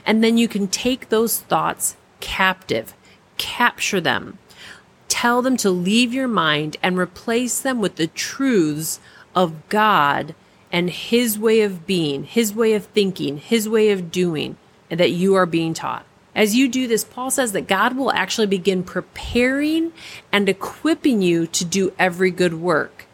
And 0.06 0.22
then 0.22 0.38
you 0.38 0.46
can 0.46 0.68
take 0.68 1.08
those 1.08 1.40
thoughts 1.40 1.96
captive, 2.20 2.94
capture 3.38 4.00
them, 4.00 4.38
tell 5.08 5.42
them 5.42 5.56
to 5.58 5.70
leave 5.70 6.12
your 6.12 6.28
mind 6.28 6.76
and 6.82 6.98
replace 6.98 7.60
them 7.60 7.80
with 7.80 7.96
the 7.96 8.06
truths 8.08 9.00
of 9.34 9.68
God 9.68 10.34
and 10.72 10.90
His 10.90 11.38
way 11.38 11.60
of 11.60 11.86
being, 11.86 12.24
His 12.24 12.54
way 12.54 12.74
of 12.74 12.86
thinking, 12.86 13.38
His 13.38 13.68
way 13.68 13.90
of 13.90 14.10
doing, 14.10 14.56
and 14.90 14.98
that 15.00 15.12
you 15.12 15.34
are 15.34 15.46
being 15.46 15.74
taught. 15.74 16.04
As 16.34 16.54
you 16.54 16.68
do 16.68 16.86
this, 16.86 17.02
Paul 17.02 17.30
says 17.30 17.52
that 17.52 17.66
God 17.66 17.96
will 17.96 18.12
actually 18.12 18.46
begin 18.46 18.82
preparing 18.82 19.92
and 20.30 20.48
equipping 20.48 21.22
you 21.22 21.46
to 21.46 21.64
do 21.64 21.94
every 21.98 22.30
good 22.30 22.54
work, 22.54 23.06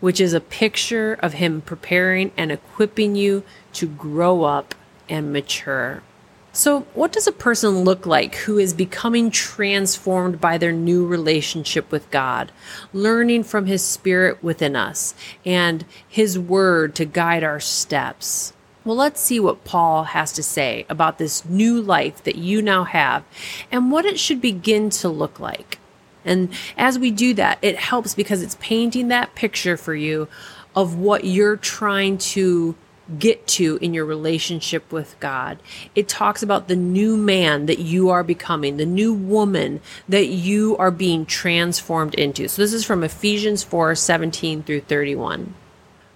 which 0.00 0.18
is 0.18 0.32
a 0.32 0.40
picture 0.40 1.18
of 1.20 1.34
Him 1.34 1.60
preparing 1.60 2.32
and 2.38 2.50
equipping 2.50 3.16
you 3.16 3.42
to 3.74 3.86
grow 3.86 4.44
up 4.44 4.74
and 5.10 5.32
mature. 5.32 6.02
So, 6.52 6.80
what 6.94 7.12
does 7.12 7.28
a 7.28 7.32
person 7.32 7.84
look 7.84 8.06
like 8.06 8.34
who 8.34 8.58
is 8.58 8.74
becoming 8.74 9.30
transformed 9.30 10.40
by 10.40 10.58
their 10.58 10.72
new 10.72 11.06
relationship 11.06 11.92
with 11.92 12.10
God, 12.10 12.50
learning 12.92 13.44
from 13.44 13.66
His 13.66 13.84
Spirit 13.84 14.42
within 14.42 14.74
us 14.74 15.14
and 15.46 15.84
His 16.08 16.36
Word 16.38 16.96
to 16.96 17.04
guide 17.04 17.44
our 17.44 17.60
steps? 17.60 18.52
Well, 18.84 18.96
let's 18.96 19.20
see 19.20 19.38
what 19.38 19.62
Paul 19.64 20.04
has 20.04 20.32
to 20.32 20.42
say 20.42 20.86
about 20.88 21.18
this 21.18 21.44
new 21.44 21.80
life 21.80 22.24
that 22.24 22.36
you 22.36 22.62
now 22.62 22.82
have 22.82 23.22
and 23.70 23.92
what 23.92 24.04
it 24.04 24.18
should 24.18 24.40
begin 24.40 24.90
to 24.90 25.08
look 25.08 25.38
like. 25.38 25.78
And 26.24 26.52
as 26.76 26.98
we 26.98 27.12
do 27.12 27.32
that, 27.34 27.58
it 27.62 27.76
helps 27.76 28.14
because 28.14 28.42
it's 28.42 28.56
painting 28.60 29.08
that 29.08 29.36
picture 29.36 29.76
for 29.76 29.94
you 29.94 30.26
of 30.74 30.96
what 30.96 31.24
you're 31.24 31.56
trying 31.56 32.18
to 32.18 32.74
get 33.18 33.46
to 33.46 33.78
in 33.80 33.94
your 33.94 34.04
relationship 34.04 34.90
with 34.92 35.18
God. 35.20 35.58
It 35.94 36.08
talks 36.08 36.42
about 36.42 36.68
the 36.68 36.76
new 36.76 37.16
man 37.16 37.66
that 37.66 37.78
you 37.78 38.10
are 38.10 38.22
becoming, 38.22 38.76
the 38.76 38.86
new 38.86 39.12
woman 39.12 39.80
that 40.08 40.26
you 40.28 40.76
are 40.76 40.90
being 40.90 41.26
transformed 41.26 42.14
into. 42.14 42.48
So 42.48 42.62
this 42.62 42.72
is 42.72 42.84
from 42.84 43.02
Ephesians 43.02 43.62
4 43.62 43.94
17 43.94 44.62
through 44.62 44.82
31. 44.82 45.54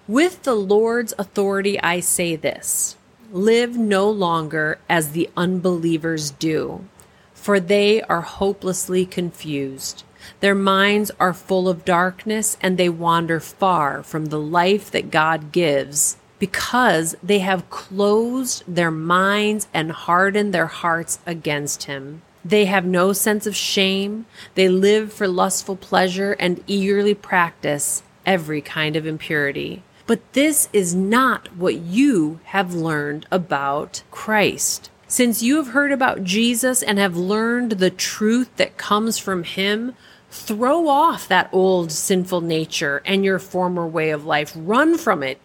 With 0.06 0.42
the 0.42 0.54
Lord's 0.54 1.14
authority, 1.18 1.80
I 1.80 2.00
say 2.00 2.36
this 2.36 2.96
live 3.32 3.76
no 3.76 4.08
longer 4.08 4.78
as 4.88 5.10
the 5.10 5.28
unbelievers 5.36 6.30
do, 6.30 6.84
for 7.32 7.58
they 7.58 8.02
are 8.02 8.20
hopelessly 8.20 9.06
confused. 9.06 10.04
Their 10.40 10.54
minds 10.54 11.10
are 11.18 11.34
full 11.34 11.68
of 11.68 11.84
darkness 11.84 12.56
and 12.60 12.78
they 12.78 12.88
wander 12.88 13.40
far 13.40 14.02
from 14.02 14.26
the 14.26 14.38
life 14.38 14.90
that 14.90 15.10
God 15.10 15.52
gives 15.52 16.16
because 16.44 17.16
they 17.22 17.38
have 17.38 17.70
closed 17.70 18.62
their 18.68 18.90
minds 18.90 19.66
and 19.72 19.90
hardened 19.90 20.52
their 20.52 20.66
hearts 20.66 21.18
against 21.24 21.84
him. 21.84 22.20
They 22.44 22.66
have 22.66 22.84
no 22.84 23.14
sense 23.14 23.46
of 23.46 23.56
shame. 23.56 24.26
They 24.54 24.68
live 24.68 25.10
for 25.10 25.26
lustful 25.26 25.76
pleasure 25.76 26.36
and 26.38 26.62
eagerly 26.66 27.14
practice 27.14 28.02
every 28.26 28.60
kind 28.60 28.94
of 28.94 29.06
impurity. 29.06 29.82
But 30.06 30.34
this 30.34 30.68
is 30.74 30.94
not 30.94 31.56
what 31.56 31.76
you 31.76 32.40
have 32.44 32.74
learned 32.74 33.26
about 33.30 34.02
Christ. 34.10 34.90
Since 35.08 35.42
you 35.42 35.56
have 35.56 35.68
heard 35.68 35.92
about 35.92 36.24
Jesus 36.24 36.82
and 36.82 36.98
have 36.98 37.16
learned 37.16 37.72
the 37.72 37.88
truth 37.88 38.54
that 38.56 38.76
comes 38.76 39.16
from 39.16 39.44
him, 39.44 39.94
throw 40.30 40.88
off 40.88 41.26
that 41.28 41.48
old 41.52 41.90
sinful 41.90 42.42
nature 42.42 43.00
and 43.06 43.24
your 43.24 43.38
former 43.38 43.86
way 43.86 44.10
of 44.10 44.26
life. 44.26 44.52
Run 44.54 44.98
from 44.98 45.22
it 45.22 45.40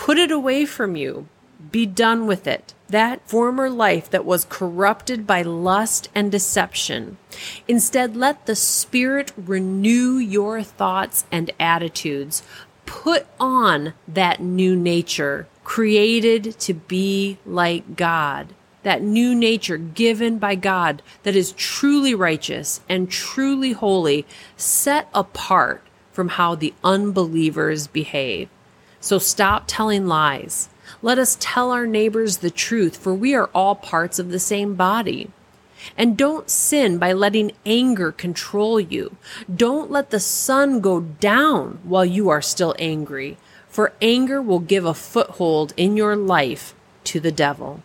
Put 0.00 0.16
it 0.16 0.30
away 0.30 0.64
from 0.64 0.96
you. 0.96 1.28
Be 1.70 1.84
done 1.84 2.26
with 2.26 2.46
it. 2.46 2.72
That 2.88 3.28
former 3.28 3.68
life 3.68 4.08
that 4.08 4.24
was 4.24 4.46
corrupted 4.48 5.26
by 5.26 5.42
lust 5.42 6.08
and 6.14 6.32
deception. 6.32 7.18
Instead, 7.68 8.16
let 8.16 8.46
the 8.46 8.56
Spirit 8.56 9.30
renew 9.36 10.16
your 10.16 10.62
thoughts 10.62 11.26
and 11.30 11.50
attitudes. 11.60 12.42
Put 12.86 13.26
on 13.38 13.92
that 14.08 14.40
new 14.40 14.74
nature, 14.74 15.46
created 15.64 16.58
to 16.60 16.72
be 16.72 17.36
like 17.44 17.94
God. 17.94 18.54
That 18.84 19.02
new 19.02 19.34
nature 19.34 19.76
given 19.76 20.38
by 20.38 20.54
God 20.54 21.02
that 21.24 21.36
is 21.36 21.52
truly 21.52 22.14
righteous 22.14 22.80
and 22.88 23.10
truly 23.10 23.72
holy, 23.72 24.24
set 24.56 25.10
apart 25.12 25.82
from 26.10 26.30
how 26.30 26.54
the 26.54 26.72
unbelievers 26.82 27.86
behave. 27.86 28.48
So 29.00 29.18
stop 29.18 29.64
telling 29.66 30.06
lies. 30.06 30.68
Let 31.02 31.18
us 31.18 31.36
tell 31.40 31.70
our 31.70 31.86
neighbors 31.86 32.38
the 32.38 32.50
truth, 32.50 32.96
for 32.96 33.14
we 33.14 33.34
are 33.34 33.50
all 33.54 33.74
parts 33.74 34.18
of 34.18 34.30
the 34.30 34.38
same 34.38 34.74
body. 34.74 35.30
And 35.96 36.16
don't 36.16 36.50
sin 36.50 36.98
by 36.98 37.14
letting 37.14 37.52
anger 37.64 38.12
control 38.12 38.78
you. 38.78 39.16
Don't 39.54 39.90
let 39.90 40.10
the 40.10 40.20
sun 40.20 40.80
go 40.80 41.00
down 41.00 41.78
while 41.84 42.04
you 42.04 42.28
are 42.28 42.42
still 42.42 42.74
angry, 42.78 43.38
for 43.68 43.94
anger 44.02 44.42
will 44.42 44.58
give 44.58 44.84
a 44.84 44.92
foothold 44.92 45.72
in 45.76 45.96
your 45.96 46.16
life 46.16 46.74
to 47.04 47.20
the 47.20 47.32
devil. 47.32 47.82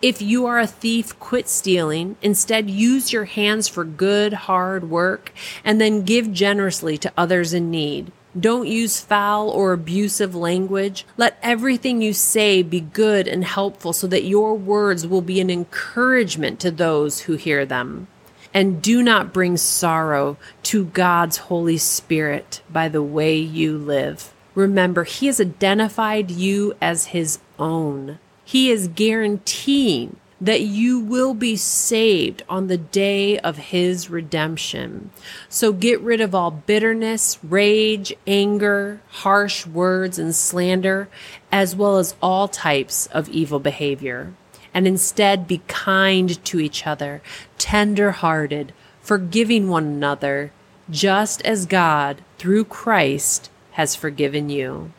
If 0.00 0.22
you 0.22 0.46
are 0.46 0.58
a 0.58 0.66
thief, 0.66 1.18
quit 1.18 1.48
stealing. 1.48 2.16
Instead, 2.22 2.70
use 2.70 3.12
your 3.12 3.24
hands 3.24 3.68
for 3.68 3.84
good, 3.84 4.32
hard 4.32 4.88
work, 4.90 5.32
and 5.64 5.80
then 5.80 6.04
give 6.04 6.32
generously 6.32 6.96
to 6.98 7.12
others 7.16 7.52
in 7.52 7.70
need. 7.70 8.12
Don't 8.38 8.66
use 8.66 9.00
foul 9.00 9.50
or 9.50 9.72
abusive 9.72 10.34
language. 10.34 11.04
Let 11.16 11.38
everything 11.42 12.00
you 12.00 12.14
say 12.14 12.62
be 12.62 12.80
good 12.80 13.28
and 13.28 13.44
helpful 13.44 13.92
so 13.92 14.06
that 14.06 14.24
your 14.24 14.54
words 14.54 15.06
will 15.06 15.20
be 15.20 15.40
an 15.40 15.50
encouragement 15.50 16.58
to 16.60 16.70
those 16.70 17.20
who 17.20 17.34
hear 17.34 17.66
them. 17.66 18.08
And 18.54 18.82
do 18.82 19.02
not 19.02 19.32
bring 19.32 19.56
sorrow 19.56 20.36
to 20.64 20.86
God's 20.86 21.38
Holy 21.38 21.78
Spirit 21.78 22.62
by 22.70 22.88
the 22.88 23.02
way 23.02 23.36
you 23.36 23.76
live. 23.76 24.32
Remember, 24.54 25.04
He 25.04 25.26
has 25.26 25.40
identified 25.40 26.30
you 26.30 26.74
as 26.80 27.06
His 27.06 27.38
own. 27.58 28.18
He 28.44 28.70
is 28.70 28.88
guaranteeing 28.88 30.16
that 30.42 30.62
you 30.62 30.98
will 30.98 31.34
be 31.34 31.54
saved 31.54 32.42
on 32.48 32.66
the 32.66 32.76
day 32.76 33.38
of 33.38 33.56
his 33.56 34.10
redemption. 34.10 35.08
So 35.48 35.72
get 35.72 36.00
rid 36.00 36.20
of 36.20 36.34
all 36.34 36.50
bitterness, 36.50 37.38
rage, 37.44 38.12
anger, 38.26 39.00
harsh 39.08 39.64
words, 39.64 40.18
and 40.18 40.34
slander, 40.34 41.08
as 41.52 41.76
well 41.76 41.96
as 41.96 42.16
all 42.20 42.48
types 42.48 43.06
of 43.06 43.28
evil 43.28 43.60
behavior. 43.60 44.34
And 44.74 44.88
instead 44.88 45.46
be 45.46 45.62
kind 45.68 46.44
to 46.44 46.58
each 46.58 46.88
other, 46.88 47.22
tender 47.56 48.10
hearted, 48.10 48.72
forgiving 49.00 49.68
one 49.68 49.84
another, 49.84 50.50
just 50.90 51.40
as 51.42 51.66
God, 51.66 52.20
through 52.38 52.64
Christ, 52.64 53.48
has 53.72 53.94
forgiven 53.94 54.50
you. 54.50 54.90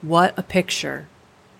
What 0.00 0.32
a 0.38 0.44
picture! 0.44 1.08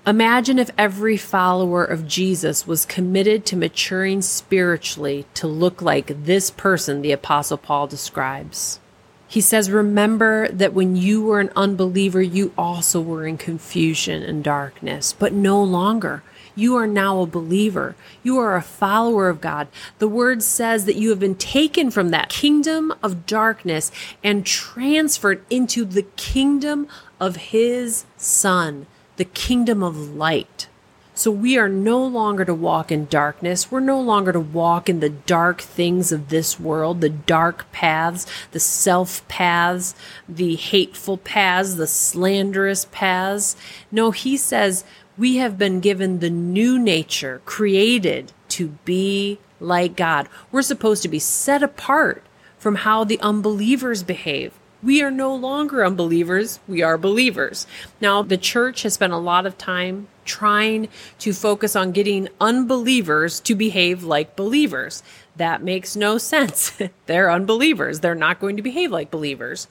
Imagine 0.06 0.58
if 0.58 0.70
every 0.76 1.16
follower 1.16 1.82
of 1.82 2.06
Jesus 2.06 2.66
was 2.66 2.84
committed 2.84 3.46
to 3.46 3.56
maturing 3.56 4.20
spiritually 4.20 5.24
to 5.32 5.46
look 5.46 5.80
like 5.80 6.24
this 6.24 6.50
person 6.50 7.00
the 7.00 7.12
Apostle 7.12 7.56
Paul 7.56 7.86
describes. 7.86 8.80
He 9.26 9.40
says, 9.40 9.70
Remember 9.70 10.48
that 10.48 10.74
when 10.74 10.94
you 10.94 11.22
were 11.22 11.40
an 11.40 11.50
unbeliever, 11.56 12.20
you 12.20 12.52
also 12.58 13.00
were 13.00 13.26
in 13.26 13.38
confusion 13.38 14.22
and 14.22 14.44
darkness, 14.44 15.14
but 15.14 15.32
no 15.32 15.64
longer. 15.64 16.22
You 16.54 16.76
are 16.76 16.86
now 16.86 17.20
a 17.20 17.26
believer. 17.26 17.96
You 18.22 18.38
are 18.38 18.56
a 18.56 18.62
follower 18.62 19.30
of 19.30 19.40
God. 19.40 19.68
The 20.00 20.06
word 20.06 20.42
says 20.42 20.84
that 20.84 20.96
you 20.96 21.08
have 21.10 21.18
been 21.18 21.34
taken 21.34 21.90
from 21.90 22.10
that 22.10 22.28
kingdom 22.28 22.92
of 23.02 23.24
darkness 23.24 23.90
and 24.22 24.44
transferred 24.44 25.42
into 25.48 25.86
the 25.86 26.02
kingdom 26.02 26.88
of 27.18 27.36
his 27.36 28.04
son 28.18 28.86
the 29.16 29.24
kingdom 29.24 29.82
of 29.82 30.14
light. 30.14 30.68
So 31.16 31.30
we 31.30 31.56
are 31.56 31.68
no 31.68 32.04
longer 32.04 32.44
to 32.44 32.54
walk 32.54 32.90
in 32.90 33.06
darkness. 33.06 33.70
We're 33.70 33.78
no 33.78 34.00
longer 34.00 34.32
to 34.32 34.40
walk 34.40 34.88
in 34.88 34.98
the 34.98 35.10
dark 35.10 35.60
things 35.60 36.10
of 36.10 36.28
this 36.28 36.58
world, 36.58 37.00
the 37.00 37.08
dark 37.08 37.70
paths, 37.70 38.26
the 38.50 38.58
self 38.58 39.26
paths, 39.28 39.94
the 40.28 40.56
hateful 40.56 41.18
paths, 41.18 41.76
the 41.76 41.86
slanderous 41.86 42.86
paths. 42.90 43.54
No, 43.92 44.10
he 44.10 44.36
says 44.36 44.84
we 45.16 45.36
have 45.36 45.56
been 45.56 45.78
given 45.78 46.18
the 46.18 46.30
new 46.30 46.80
nature 46.80 47.40
created 47.44 48.32
to 48.48 48.68
be 48.84 49.38
like 49.60 49.94
God. 49.94 50.28
We're 50.50 50.62
supposed 50.62 51.02
to 51.02 51.08
be 51.08 51.20
set 51.20 51.62
apart 51.62 52.24
from 52.58 52.76
how 52.76 53.04
the 53.04 53.20
unbelievers 53.20 54.02
behave. 54.02 54.52
We 54.84 55.00
are 55.00 55.10
no 55.10 55.34
longer 55.34 55.82
unbelievers. 55.82 56.60
We 56.68 56.82
are 56.82 56.98
believers. 56.98 57.66
Now, 58.02 58.20
the 58.20 58.36
church 58.36 58.82
has 58.82 58.92
spent 58.92 59.14
a 59.14 59.18
lot 59.18 59.46
of 59.46 59.56
time 59.56 60.08
trying 60.26 60.88
to 61.20 61.32
focus 61.32 61.74
on 61.74 61.92
getting 61.92 62.28
unbelievers 62.38 63.40
to 63.40 63.54
behave 63.54 64.04
like 64.04 64.36
believers. 64.36 65.02
That 65.36 65.62
makes 65.62 65.96
no 65.96 66.18
sense. 66.18 66.78
They're 67.06 67.30
unbelievers. 67.30 68.00
They're 68.00 68.14
not 68.14 68.40
going 68.40 68.58
to 68.58 68.62
behave 68.62 68.90
like 68.90 69.10
believers. 69.10 69.68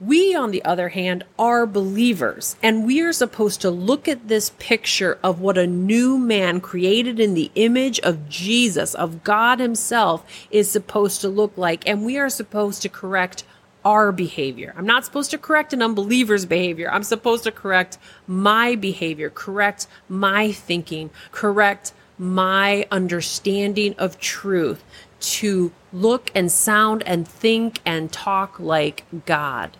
We, 0.00 0.34
on 0.34 0.50
the 0.50 0.64
other 0.64 0.88
hand, 0.88 1.24
are 1.38 1.66
believers, 1.66 2.56
and 2.62 2.86
we 2.86 3.02
are 3.02 3.12
supposed 3.12 3.60
to 3.60 3.70
look 3.70 4.08
at 4.08 4.28
this 4.28 4.52
picture 4.58 5.18
of 5.22 5.42
what 5.42 5.58
a 5.58 5.66
new 5.66 6.16
man 6.16 6.62
created 6.62 7.20
in 7.20 7.34
the 7.34 7.50
image 7.54 8.00
of 8.00 8.26
Jesus, 8.26 8.94
of 8.94 9.22
God 9.22 9.60
Himself, 9.60 10.24
is 10.50 10.70
supposed 10.70 11.20
to 11.20 11.28
look 11.28 11.52
like, 11.58 11.86
and 11.86 12.02
we 12.02 12.16
are 12.16 12.30
supposed 12.30 12.80
to 12.80 12.88
correct 12.88 13.44
our 13.84 14.12
behavior. 14.12 14.74
I'm 14.76 14.86
not 14.86 15.04
supposed 15.04 15.30
to 15.30 15.38
correct 15.38 15.72
an 15.72 15.82
unbeliever's 15.82 16.46
behavior. 16.46 16.90
I'm 16.90 17.02
supposed 17.02 17.44
to 17.44 17.52
correct 17.52 17.98
my 18.26 18.74
behavior, 18.74 19.30
correct 19.30 19.86
my 20.08 20.52
thinking, 20.52 21.10
correct 21.32 21.92
my 22.18 22.86
understanding 22.90 23.94
of 23.96 24.20
truth 24.20 24.84
to 25.20 25.72
look 25.92 26.30
and 26.34 26.50
sound 26.52 27.02
and 27.04 27.26
think 27.26 27.80
and 27.84 28.12
talk 28.12 28.60
like 28.60 29.04
God. 29.26 29.76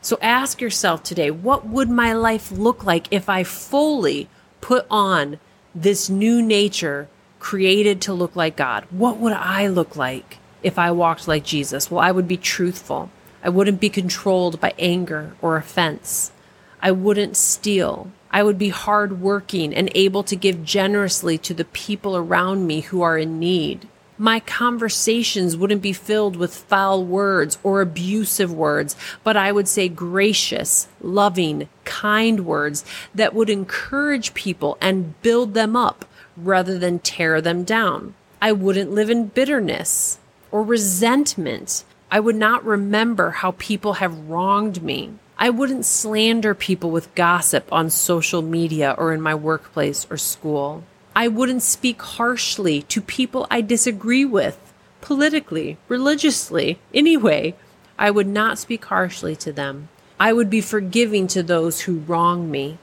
So 0.00 0.18
ask 0.22 0.60
yourself 0.60 1.02
today, 1.02 1.30
what 1.30 1.66
would 1.66 1.90
my 1.90 2.12
life 2.12 2.50
look 2.50 2.84
like 2.84 3.08
if 3.10 3.28
I 3.28 3.44
fully 3.44 4.28
put 4.60 4.86
on 4.90 5.38
this 5.74 6.08
new 6.08 6.40
nature 6.40 7.08
created 7.40 8.00
to 8.02 8.14
look 8.14 8.34
like 8.34 8.56
God? 8.56 8.86
What 8.90 9.18
would 9.18 9.32
I 9.32 9.66
look 9.66 9.96
like? 9.96 10.38
If 10.62 10.78
I 10.78 10.90
walked 10.90 11.28
like 11.28 11.44
Jesus? 11.44 11.90
Well, 11.90 12.00
I 12.00 12.10
would 12.10 12.28
be 12.28 12.36
truthful. 12.36 13.10
I 13.42 13.48
wouldn't 13.48 13.80
be 13.80 13.88
controlled 13.88 14.60
by 14.60 14.74
anger 14.78 15.34
or 15.40 15.56
offense. 15.56 16.32
I 16.80 16.90
wouldn't 16.90 17.36
steal. 17.36 18.10
I 18.30 18.42
would 18.42 18.58
be 18.58 18.68
hardworking 18.68 19.74
and 19.74 19.90
able 19.94 20.22
to 20.24 20.36
give 20.36 20.64
generously 20.64 21.38
to 21.38 21.54
the 21.54 21.64
people 21.64 22.16
around 22.16 22.66
me 22.66 22.80
who 22.80 23.02
are 23.02 23.16
in 23.16 23.38
need. 23.38 23.88
My 24.20 24.40
conversations 24.40 25.56
wouldn't 25.56 25.80
be 25.80 25.92
filled 25.92 26.34
with 26.34 26.52
foul 26.52 27.04
words 27.04 27.56
or 27.62 27.80
abusive 27.80 28.52
words, 28.52 28.96
but 29.22 29.36
I 29.36 29.52
would 29.52 29.68
say 29.68 29.88
gracious, 29.88 30.88
loving, 31.00 31.68
kind 31.84 32.44
words 32.44 32.84
that 33.14 33.32
would 33.32 33.48
encourage 33.48 34.34
people 34.34 34.76
and 34.80 35.20
build 35.22 35.54
them 35.54 35.76
up 35.76 36.04
rather 36.36 36.78
than 36.78 36.98
tear 36.98 37.40
them 37.40 37.62
down. 37.62 38.14
I 38.42 38.50
wouldn't 38.52 38.90
live 38.90 39.08
in 39.08 39.28
bitterness 39.28 40.18
or 40.50 40.62
resentment. 40.62 41.84
I 42.10 42.20
would 42.20 42.36
not 42.36 42.64
remember 42.64 43.30
how 43.30 43.52
people 43.58 43.94
have 43.94 44.28
wronged 44.28 44.82
me. 44.82 45.14
I 45.38 45.50
wouldn't 45.50 45.84
slander 45.84 46.54
people 46.54 46.90
with 46.90 47.14
gossip 47.14 47.72
on 47.72 47.90
social 47.90 48.42
media 48.42 48.94
or 48.98 49.12
in 49.12 49.20
my 49.20 49.34
workplace 49.34 50.06
or 50.10 50.16
school. 50.16 50.84
I 51.14 51.28
wouldn't 51.28 51.62
speak 51.62 52.00
harshly 52.00 52.82
to 52.82 53.00
people 53.00 53.46
I 53.50 53.60
disagree 53.60 54.24
with, 54.24 54.58
politically, 55.00 55.76
religiously, 55.88 56.78
anyway. 56.94 57.54
I 57.98 58.10
would 58.10 58.26
not 58.26 58.58
speak 58.58 58.84
harshly 58.86 59.36
to 59.36 59.52
them. 59.52 59.88
I 60.18 60.32
would 60.32 60.50
be 60.50 60.60
forgiving 60.60 61.26
to 61.28 61.42
those 61.42 61.82
who 61.82 62.00
wrong 62.00 62.50
me, 62.50 62.78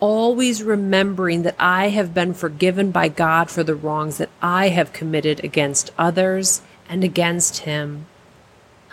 always 0.00 0.62
remembering 0.62 1.42
that 1.42 1.56
I 1.58 1.88
have 1.88 2.14
been 2.14 2.32
forgiven 2.32 2.90
by 2.90 3.08
God 3.08 3.50
for 3.50 3.62
the 3.62 3.74
wrongs 3.74 4.18
that 4.18 4.30
I 4.40 4.68
have 4.68 4.92
committed 4.92 5.44
against 5.44 5.90
others 5.98 6.62
and 6.88 7.04
against 7.04 7.58
him. 7.58 8.06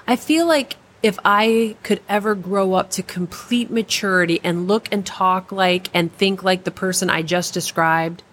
I 0.07 0.15
feel 0.15 0.45
like 0.47 0.77
if 1.01 1.19
I 1.23 1.75
could 1.83 2.01
ever 2.09 2.35
grow 2.35 2.73
up 2.73 2.89
to 2.91 3.03
complete 3.03 3.69
maturity 3.69 4.39
and 4.43 4.67
look 4.67 4.87
and 4.91 5.05
talk 5.05 5.51
like 5.51 5.89
and 5.93 6.11
think 6.11 6.43
like 6.43 6.63
the 6.63 6.71
person 6.71 7.09
I 7.09 7.21
just 7.21 7.53
described, 7.53 8.23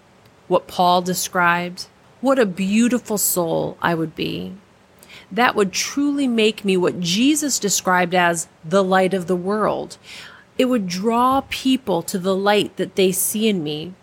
what 0.47 0.67
Paul 0.67 1.01
described, 1.01 1.87
what 2.19 2.39
a 2.39 2.45
beautiful 2.45 3.17
soul 3.17 3.77
I 3.81 3.93
would 3.95 4.15
be. 4.15 4.53
That 5.31 5.55
would 5.55 5.71
truly 5.71 6.27
make 6.27 6.63
me 6.63 6.77
what 6.77 6.99
Jesus 6.99 7.59
described 7.59 8.15
as 8.15 8.47
the 8.63 8.83
light 8.83 9.13
of 9.13 9.27
the 9.27 9.35
world. 9.35 9.97
It 10.57 10.65
would 10.65 10.87
draw 10.87 11.41
people 11.49 12.01
to 12.03 12.19
the 12.19 12.35
light 12.35 12.77
that 12.77 12.95
they 12.95 13.11
see 13.11 13.47
in 13.47 13.63
me 13.63 13.93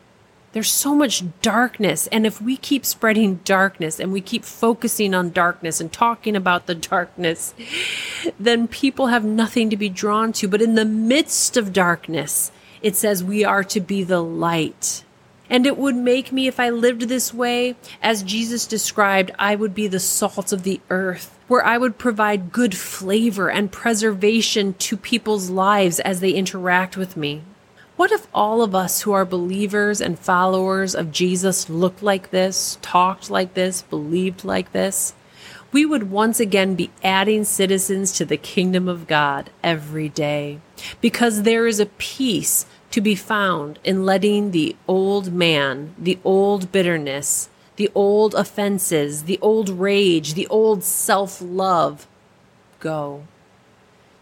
there's 0.53 0.73
so 0.73 0.95
much 0.95 1.23
darkness. 1.43 2.07
And 2.09 2.27
if 2.27 2.41
we 2.41 2.57
keep 2.57 2.85
spreading 2.85 3.37
darkness 3.45 4.01
and 4.01 4.13
we 4.13 4.21
keep 4.21 4.45
focusing 4.45 5.15
on 5.15 5.31
darkness 5.31 5.81
and 5.81 5.93
talking 5.93 6.35
about 6.35 6.67
the 6.67 6.75
darkness, 6.75 7.55
then 8.39 8.67
people 8.67 9.09
have 9.09 9.25
nothing 9.25 9.71
to 9.71 9.77
be 9.77 9.89
drawn 9.89 10.33
to. 10.35 10.49
But 10.49 10.63
in 10.63 10.75
the 10.75 10.85
midst 10.85 11.57
of 11.57 11.73
darkness, 11.73 12.51
it 12.83 12.97
says 12.97 13.23
we 13.23 13.45
are 13.45 13.65
to 13.65 13.81
be 13.81 14.03
the 14.03 14.23
light. 14.23 15.05
And 15.49 15.67
it 15.67 15.77
would 15.77 15.97
make 15.97 16.31
me, 16.31 16.47
if 16.47 16.61
I 16.61 16.71
lived 16.71 17.03
this 17.03 17.35
way, 17.35 17.75
as 18.01 18.23
Jesus 18.23 18.69
described, 18.69 19.33
I 19.37 19.57
would 19.57 19.75
be 19.75 19.89
the 19.89 19.99
salt 19.99 20.53
of 20.53 20.63
the 20.63 20.81
earth, 20.91 21.37
where 21.49 21.65
I 21.65 21.77
would 21.77 21.99
provide 21.99 22.53
good 22.53 22.77
flavor 22.77 23.51
and 23.51 23.73
preservation 23.73 24.75
to 24.75 24.97
people's 24.97 25.51
lives 25.51 25.99
as 25.99 26.21
they 26.21 26.31
interact 26.31 26.97
with 26.97 27.17
me. 27.17 27.43
What 28.01 28.13
if 28.13 28.27
all 28.33 28.63
of 28.63 28.75
us 28.75 29.03
who 29.03 29.13
are 29.13 29.27
believers 29.27 30.01
and 30.01 30.19
followers 30.19 30.95
of 30.95 31.13
Jesus 31.13 31.69
looked 31.69 32.03
like 32.03 32.31
this, 32.31 32.79
talked 32.81 33.29
like 33.29 33.53
this, 33.53 33.83
believed 33.83 34.43
like 34.43 34.73
this? 34.73 35.13
We 35.71 35.85
would 35.85 36.11
once 36.11 36.41
again 36.41 36.77
be 36.77 36.91
adding 37.05 37.45
citizens 37.45 38.13
to 38.13 38.25
the 38.25 38.39
kingdom 38.39 38.89
of 38.89 39.07
God 39.07 39.51
every 39.63 40.09
day 40.09 40.61
because 41.03 41.43
there 41.43 41.67
is 41.67 41.79
a 41.79 41.85
peace 41.85 42.65
to 42.91 43.03
be 43.03 43.15
found 43.15 43.79
in 43.85 44.07
letting 44.07 44.53
the 44.53 44.77
old 44.89 45.31
man, 45.31 45.95
the 45.99 46.19
old 46.25 46.73
bitterness, 46.73 47.51
the 47.77 47.91
old 47.95 48.35
offenses, 48.35 49.25
the 49.25 49.39
old 49.43 49.69
rage, 49.69 50.33
the 50.33 50.47
old 50.47 50.85
self 50.85 51.43
love 51.43 52.07
go. 52.79 53.25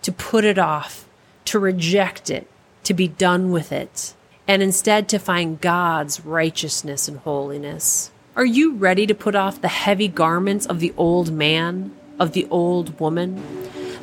To 0.02 0.10
put 0.10 0.44
it 0.44 0.58
off, 0.58 1.08
to 1.44 1.60
reject 1.60 2.28
it, 2.28 2.48
to 2.88 2.94
be 2.94 3.06
done 3.06 3.50
with 3.50 3.70
it, 3.70 4.14
and 4.48 4.62
instead 4.62 5.10
to 5.10 5.18
find 5.18 5.60
God's 5.60 6.24
righteousness 6.24 7.06
and 7.06 7.18
holiness? 7.18 8.10
Are 8.34 8.46
you 8.46 8.76
ready 8.76 9.06
to 9.06 9.14
put 9.14 9.34
off 9.34 9.60
the 9.60 9.68
heavy 9.68 10.08
garments 10.08 10.64
of 10.64 10.80
the 10.80 10.94
old 10.96 11.30
man, 11.30 11.94
of 12.18 12.32
the 12.32 12.46
old 12.50 12.98
woman? 12.98 13.44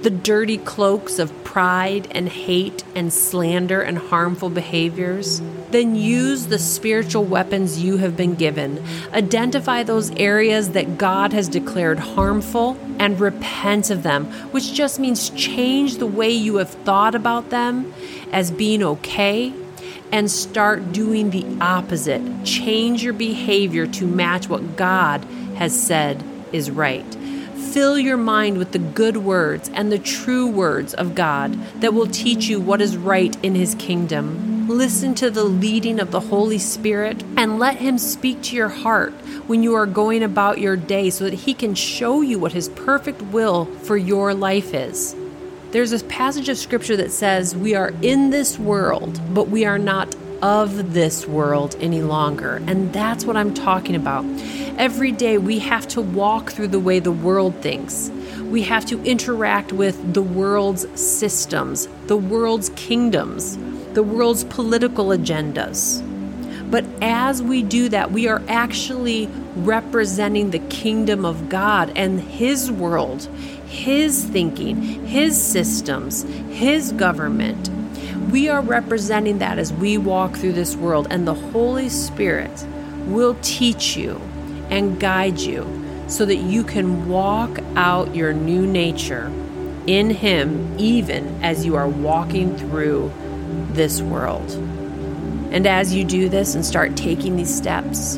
The 0.04 0.12
dirty 0.12 0.60
cloaks 0.60 1.18
of 1.18 1.44
pride 1.44 2.08
and 2.12 2.30
hate 2.30 2.84
and 2.94 3.12
slander 3.12 3.82
and 3.82 3.98
harmful 3.98 4.52
behaviors? 4.52 5.42
Then 5.76 5.94
use 5.94 6.46
the 6.46 6.58
spiritual 6.58 7.26
weapons 7.26 7.84
you 7.84 7.98
have 7.98 8.16
been 8.16 8.34
given. 8.34 8.82
Identify 9.12 9.84
those 9.84 10.10
areas 10.12 10.70
that 10.70 10.98
God 10.98 11.34
has 11.34 11.50
declared 11.50 12.00
harmful 12.00 12.78
and 12.98 13.20
repent 13.20 13.90
of 13.90 14.02
them, 14.02 14.28
which 14.54 14.74
just 14.74 15.02
means 15.02 15.32
change 15.32 15.98
the 15.98 16.08
way 16.08 16.30
you 16.30 16.56
have 16.56 16.70
thought 16.70 17.14
about 17.14 17.50
them 17.50 17.94
as 18.32 18.52
being 18.52 18.82
okay 18.84 19.52
and 20.14 20.32
start 20.32 20.94
doing 20.94 21.32
the 21.32 21.46
opposite. 21.60 22.46
Change 22.46 23.04
your 23.04 23.12
behavior 23.12 23.86
to 23.86 24.08
match 24.08 24.48
what 24.48 24.78
God 24.78 25.26
has 25.56 25.78
said 25.78 26.24
is 26.54 26.72
right. 26.72 27.18
Fill 27.74 28.00
your 28.00 28.16
mind 28.16 28.60
with 28.60 28.72
the 28.72 28.80
good 28.80 29.18
words 29.18 29.70
and 29.74 29.92
the 29.92 30.00
true 30.00 30.48
words 30.48 30.94
of 30.94 31.16
God 31.16 31.52
that 31.82 31.94
will 31.94 32.08
teach 32.08 32.46
you 32.46 32.62
what 32.62 32.80
is 32.80 32.96
right 32.96 33.36
in 33.44 33.56
His 33.56 33.76
kingdom. 33.76 34.55
Listen 34.68 35.14
to 35.14 35.30
the 35.30 35.44
leading 35.44 36.00
of 36.00 36.10
the 36.10 36.20
Holy 36.20 36.58
Spirit 36.58 37.24
and 37.38 37.60
let 37.60 37.78
Him 37.78 38.00
speak 38.00 38.42
to 38.44 38.56
your 38.56 38.70
heart 38.70 39.14
when 39.46 39.62
you 39.62 39.76
are 39.76 39.86
going 39.86 40.24
about 40.24 40.58
your 40.58 40.76
day 40.76 41.12
so 41.12 41.26
that 41.26 41.36
He 41.36 41.54
can 41.54 41.76
show 41.76 42.22
you 42.22 42.40
what 42.40 42.54
His 42.54 42.70
perfect 42.70 43.22
will 43.22 43.66
for 43.66 43.96
your 43.96 44.34
life 44.34 44.74
is. 44.74 45.16
There's 45.70 45.92
a 45.92 46.04
passage 46.06 46.50
of 46.50 46.58
Scripture 46.58 46.98
that 46.98 47.12
says, 47.12 47.56
We 47.56 47.76
are 47.76 47.94
in 48.02 48.32
this 48.32 48.58
world, 48.58 49.22
but 49.36 49.50
we 49.50 49.66
are 49.66 49.78
not 49.78 50.16
of 50.42 50.94
this 50.94 51.28
world 51.28 51.76
any 51.80 52.02
longer. 52.02 52.56
And 52.66 52.92
that's 52.92 53.24
what 53.24 53.38
I'm 53.38 53.54
talking 53.54 53.96
about. 53.96 54.26
Every 54.80 55.12
day 55.12 55.38
we 55.38 55.60
have 55.60 55.88
to 55.90 56.02
walk 56.02 56.52
through 56.52 56.70
the 56.70 56.80
way 56.80 56.98
the 56.98 57.12
world 57.12 57.54
thinks. 57.62 58.10
We 58.42 58.64
have 58.64 58.88
to 58.88 59.00
interact 59.04 59.74
with 59.74 60.16
the 60.16 60.24
world's 60.24 60.88
systems, 61.00 61.88
the 62.08 62.18
world's 62.18 62.70
kingdoms, 62.70 63.60
the 63.96 64.04
world's 64.04 64.44
political 64.44 65.06
agendas. 65.08 66.04
But 66.70 66.84
as 67.02 67.42
we 67.42 67.64
do 67.64 67.88
that, 67.90 68.12
we 68.12 68.28
are 68.28 68.42
actually 68.50 69.28
representing 69.56 70.52
the 70.52 70.60
kingdom 70.60 71.26
of 71.26 71.48
God 71.48 71.94
and 71.96 72.20
His 72.20 72.70
world, 72.70 73.24
His 73.68 74.26
thinking, 74.26 74.82
His 75.06 75.42
systems, 75.42 76.24
His 76.50 76.92
government. 76.92 77.70
We 78.32 78.50
are 78.50 78.62
representing 78.62 79.40
that 79.40 79.58
as 79.58 79.72
we 79.72 79.98
walk 79.98 80.36
through 80.36 80.54
this 80.54 80.76
world, 80.76 81.08
and 81.10 81.26
the 81.26 81.34
Holy 81.34 81.88
Spirit 81.88 82.66
will 83.06 83.38
teach 83.42 83.96
you 83.96 84.20
and 84.70 85.00
guide 85.00 85.40
you 85.40 85.66
so 86.08 86.26
that 86.26 86.38
you 86.38 86.66
can 86.66 87.08
walk 87.08 87.60
out 87.78 88.14
your 88.14 88.34
new 88.34 88.68
nature 88.68 89.32
in 89.88 90.10
Him 90.10 90.76
even 90.78 91.42
as 91.42 91.66
you 91.66 91.78
are 91.78 91.88
walking 91.88 92.58
through 92.58 93.14
this 93.76 94.02
world. 94.02 94.52
And 95.52 95.68
as 95.68 95.94
you 95.94 96.04
do 96.04 96.28
this 96.28 96.56
and 96.56 96.66
start 96.66 96.98
taking 96.98 97.36
these 97.36 97.54
steps, 97.54 98.18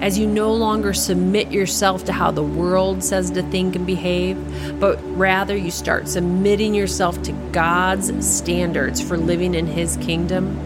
as 0.00 0.18
you 0.18 0.26
no 0.26 0.52
longer 0.52 0.92
submit 0.92 1.50
yourself 1.50 2.04
to 2.04 2.12
how 2.12 2.30
the 2.30 2.42
world 2.42 3.02
says 3.02 3.30
to 3.30 3.42
think 3.42 3.76
and 3.76 3.86
behave, 3.86 4.36
but 4.80 4.98
rather 5.16 5.56
you 5.56 5.70
start 5.70 6.08
submitting 6.08 6.74
yourself 6.74 7.22
to 7.22 7.32
God's 7.52 8.26
standards 8.26 9.00
for 9.00 9.16
living 9.16 9.54
in 9.54 9.66
His 9.66 9.96
kingdom, 9.98 10.58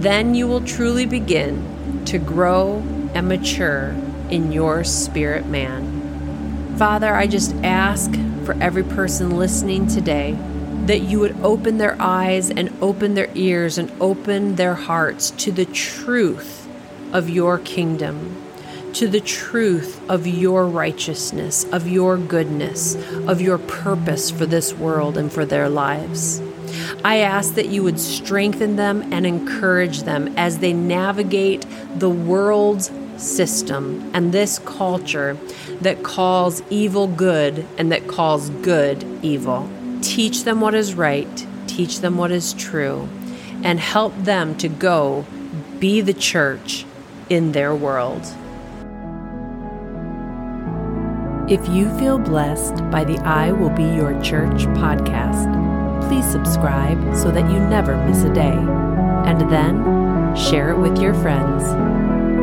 then 0.00 0.34
you 0.34 0.46
will 0.46 0.60
truly 0.60 1.06
begin 1.06 2.02
to 2.06 2.18
grow 2.18 2.76
and 3.14 3.28
mature 3.28 3.94
in 4.30 4.52
your 4.52 4.84
spirit 4.84 5.46
man. 5.46 6.76
Father, 6.76 7.14
I 7.14 7.26
just 7.26 7.54
ask 7.56 8.10
for 8.44 8.54
every 8.60 8.84
person 8.84 9.36
listening 9.36 9.86
today 9.86 10.38
that 10.90 11.02
you 11.02 11.20
would 11.20 11.40
open 11.44 11.78
their 11.78 11.96
eyes 12.00 12.50
and 12.50 12.68
open 12.82 13.14
their 13.14 13.30
ears 13.36 13.78
and 13.78 13.92
open 14.02 14.56
their 14.56 14.74
hearts 14.74 15.30
to 15.30 15.52
the 15.52 15.64
truth 15.66 16.68
of 17.12 17.30
your 17.30 17.58
kingdom 17.58 18.36
to 18.92 19.06
the 19.06 19.20
truth 19.20 20.00
of 20.10 20.26
your 20.26 20.66
righteousness, 20.66 21.62
of 21.72 21.86
your 21.86 22.16
goodness, 22.16 22.96
of 23.28 23.40
your 23.40 23.56
purpose 23.56 24.32
for 24.32 24.46
this 24.46 24.74
world 24.74 25.16
and 25.16 25.32
for 25.32 25.44
their 25.44 25.68
lives. 25.68 26.42
I 27.04 27.18
ask 27.18 27.54
that 27.54 27.68
you 27.68 27.84
would 27.84 28.00
strengthen 28.00 28.74
them 28.74 29.12
and 29.12 29.24
encourage 29.24 30.02
them 30.02 30.34
as 30.36 30.58
they 30.58 30.72
navigate 30.72 31.64
the 31.96 32.10
world's 32.10 32.90
system 33.16 34.10
and 34.12 34.32
this 34.32 34.58
culture 34.58 35.36
that 35.82 36.02
calls 36.02 36.60
evil 36.68 37.06
good 37.06 37.64
and 37.78 37.92
that 37.92 38.08
calls 38.08 38.50
good 38.50 39.04
evil. 39.22 39.70
Teach 40.02 40.44
them 40.44 40.60
what 40.60 40.74
is 40.74 40.94
right, 40.94 41.46
teach 41.66 42.00
them 42.00 42.16
what 42.16 42.30
is 42.30 42.54
true, 42.54 43.08
and 43.62 43.78
help 43.78 44.16
them 44.16 44.56
to 44.58 44.68
go 44.68 45.26
be 45.78 46.00
the 46.00 46.14
church 46.14 46.86
in 47.28 47.52
their 47.52 47.74
world. 47.74 48.26
If 51.50 51.68
you 51.68 51.90
feel 51.98 52.18
blessed 52.18 52.76
by 52.90 53.04
the 53.04 53.18
I 53.20 53.50
Will 53.50 53.70
Be 53.70 53.82
Your 53.82 54.12
Church 54.22 54.66
podcast, 54.78 55.50
please 56.08 56.24
subscribe 56.30 57.16
so 57.16 57.32
that 57.32 57.50
you 57.50 57.58
never 57.58 57.96
miss 58.06 58.22
a 58.22 58.32
day. 58.32 58.56
And 59.26 59.50
then 59.50 60.36
share 60.36 60.70
it 60.70 60.78
with 60.78 60.98
your 60.98 61.14
friends. 61.14 61.64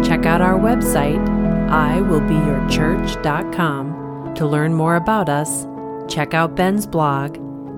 Check 0.06 0.26
out 0.26 0.41
our 0.41 0.60
website, 0.60 1.26
iwillbeyourchurch.com, 1.70 4.34
to 4.36 4.46
learn 4.46 4.74
more 4.74 4.98
about 4.98 5.30
us, 5.30 5.65
check 6.10 6.34
out 6.34 6.56
Ben's 6.56 6.86
blog, 6.86 7.38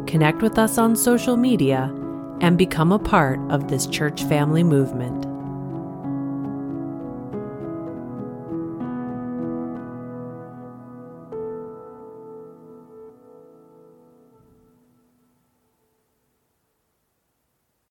connect 0.10 0.42
with 0.42 0.58
us 0.58 0.80
on 0.80 0.96
social 0.96 1.38
media, 1.38 1.94
and 2.42 2.58
become 2.58 2.92
a 2.92 2.98
part 2.98 3.40
of 3.52 3.68
this 3.68 3.86
church 3.86 4.24
family 4.24 4.64
movement. 4.64 5.19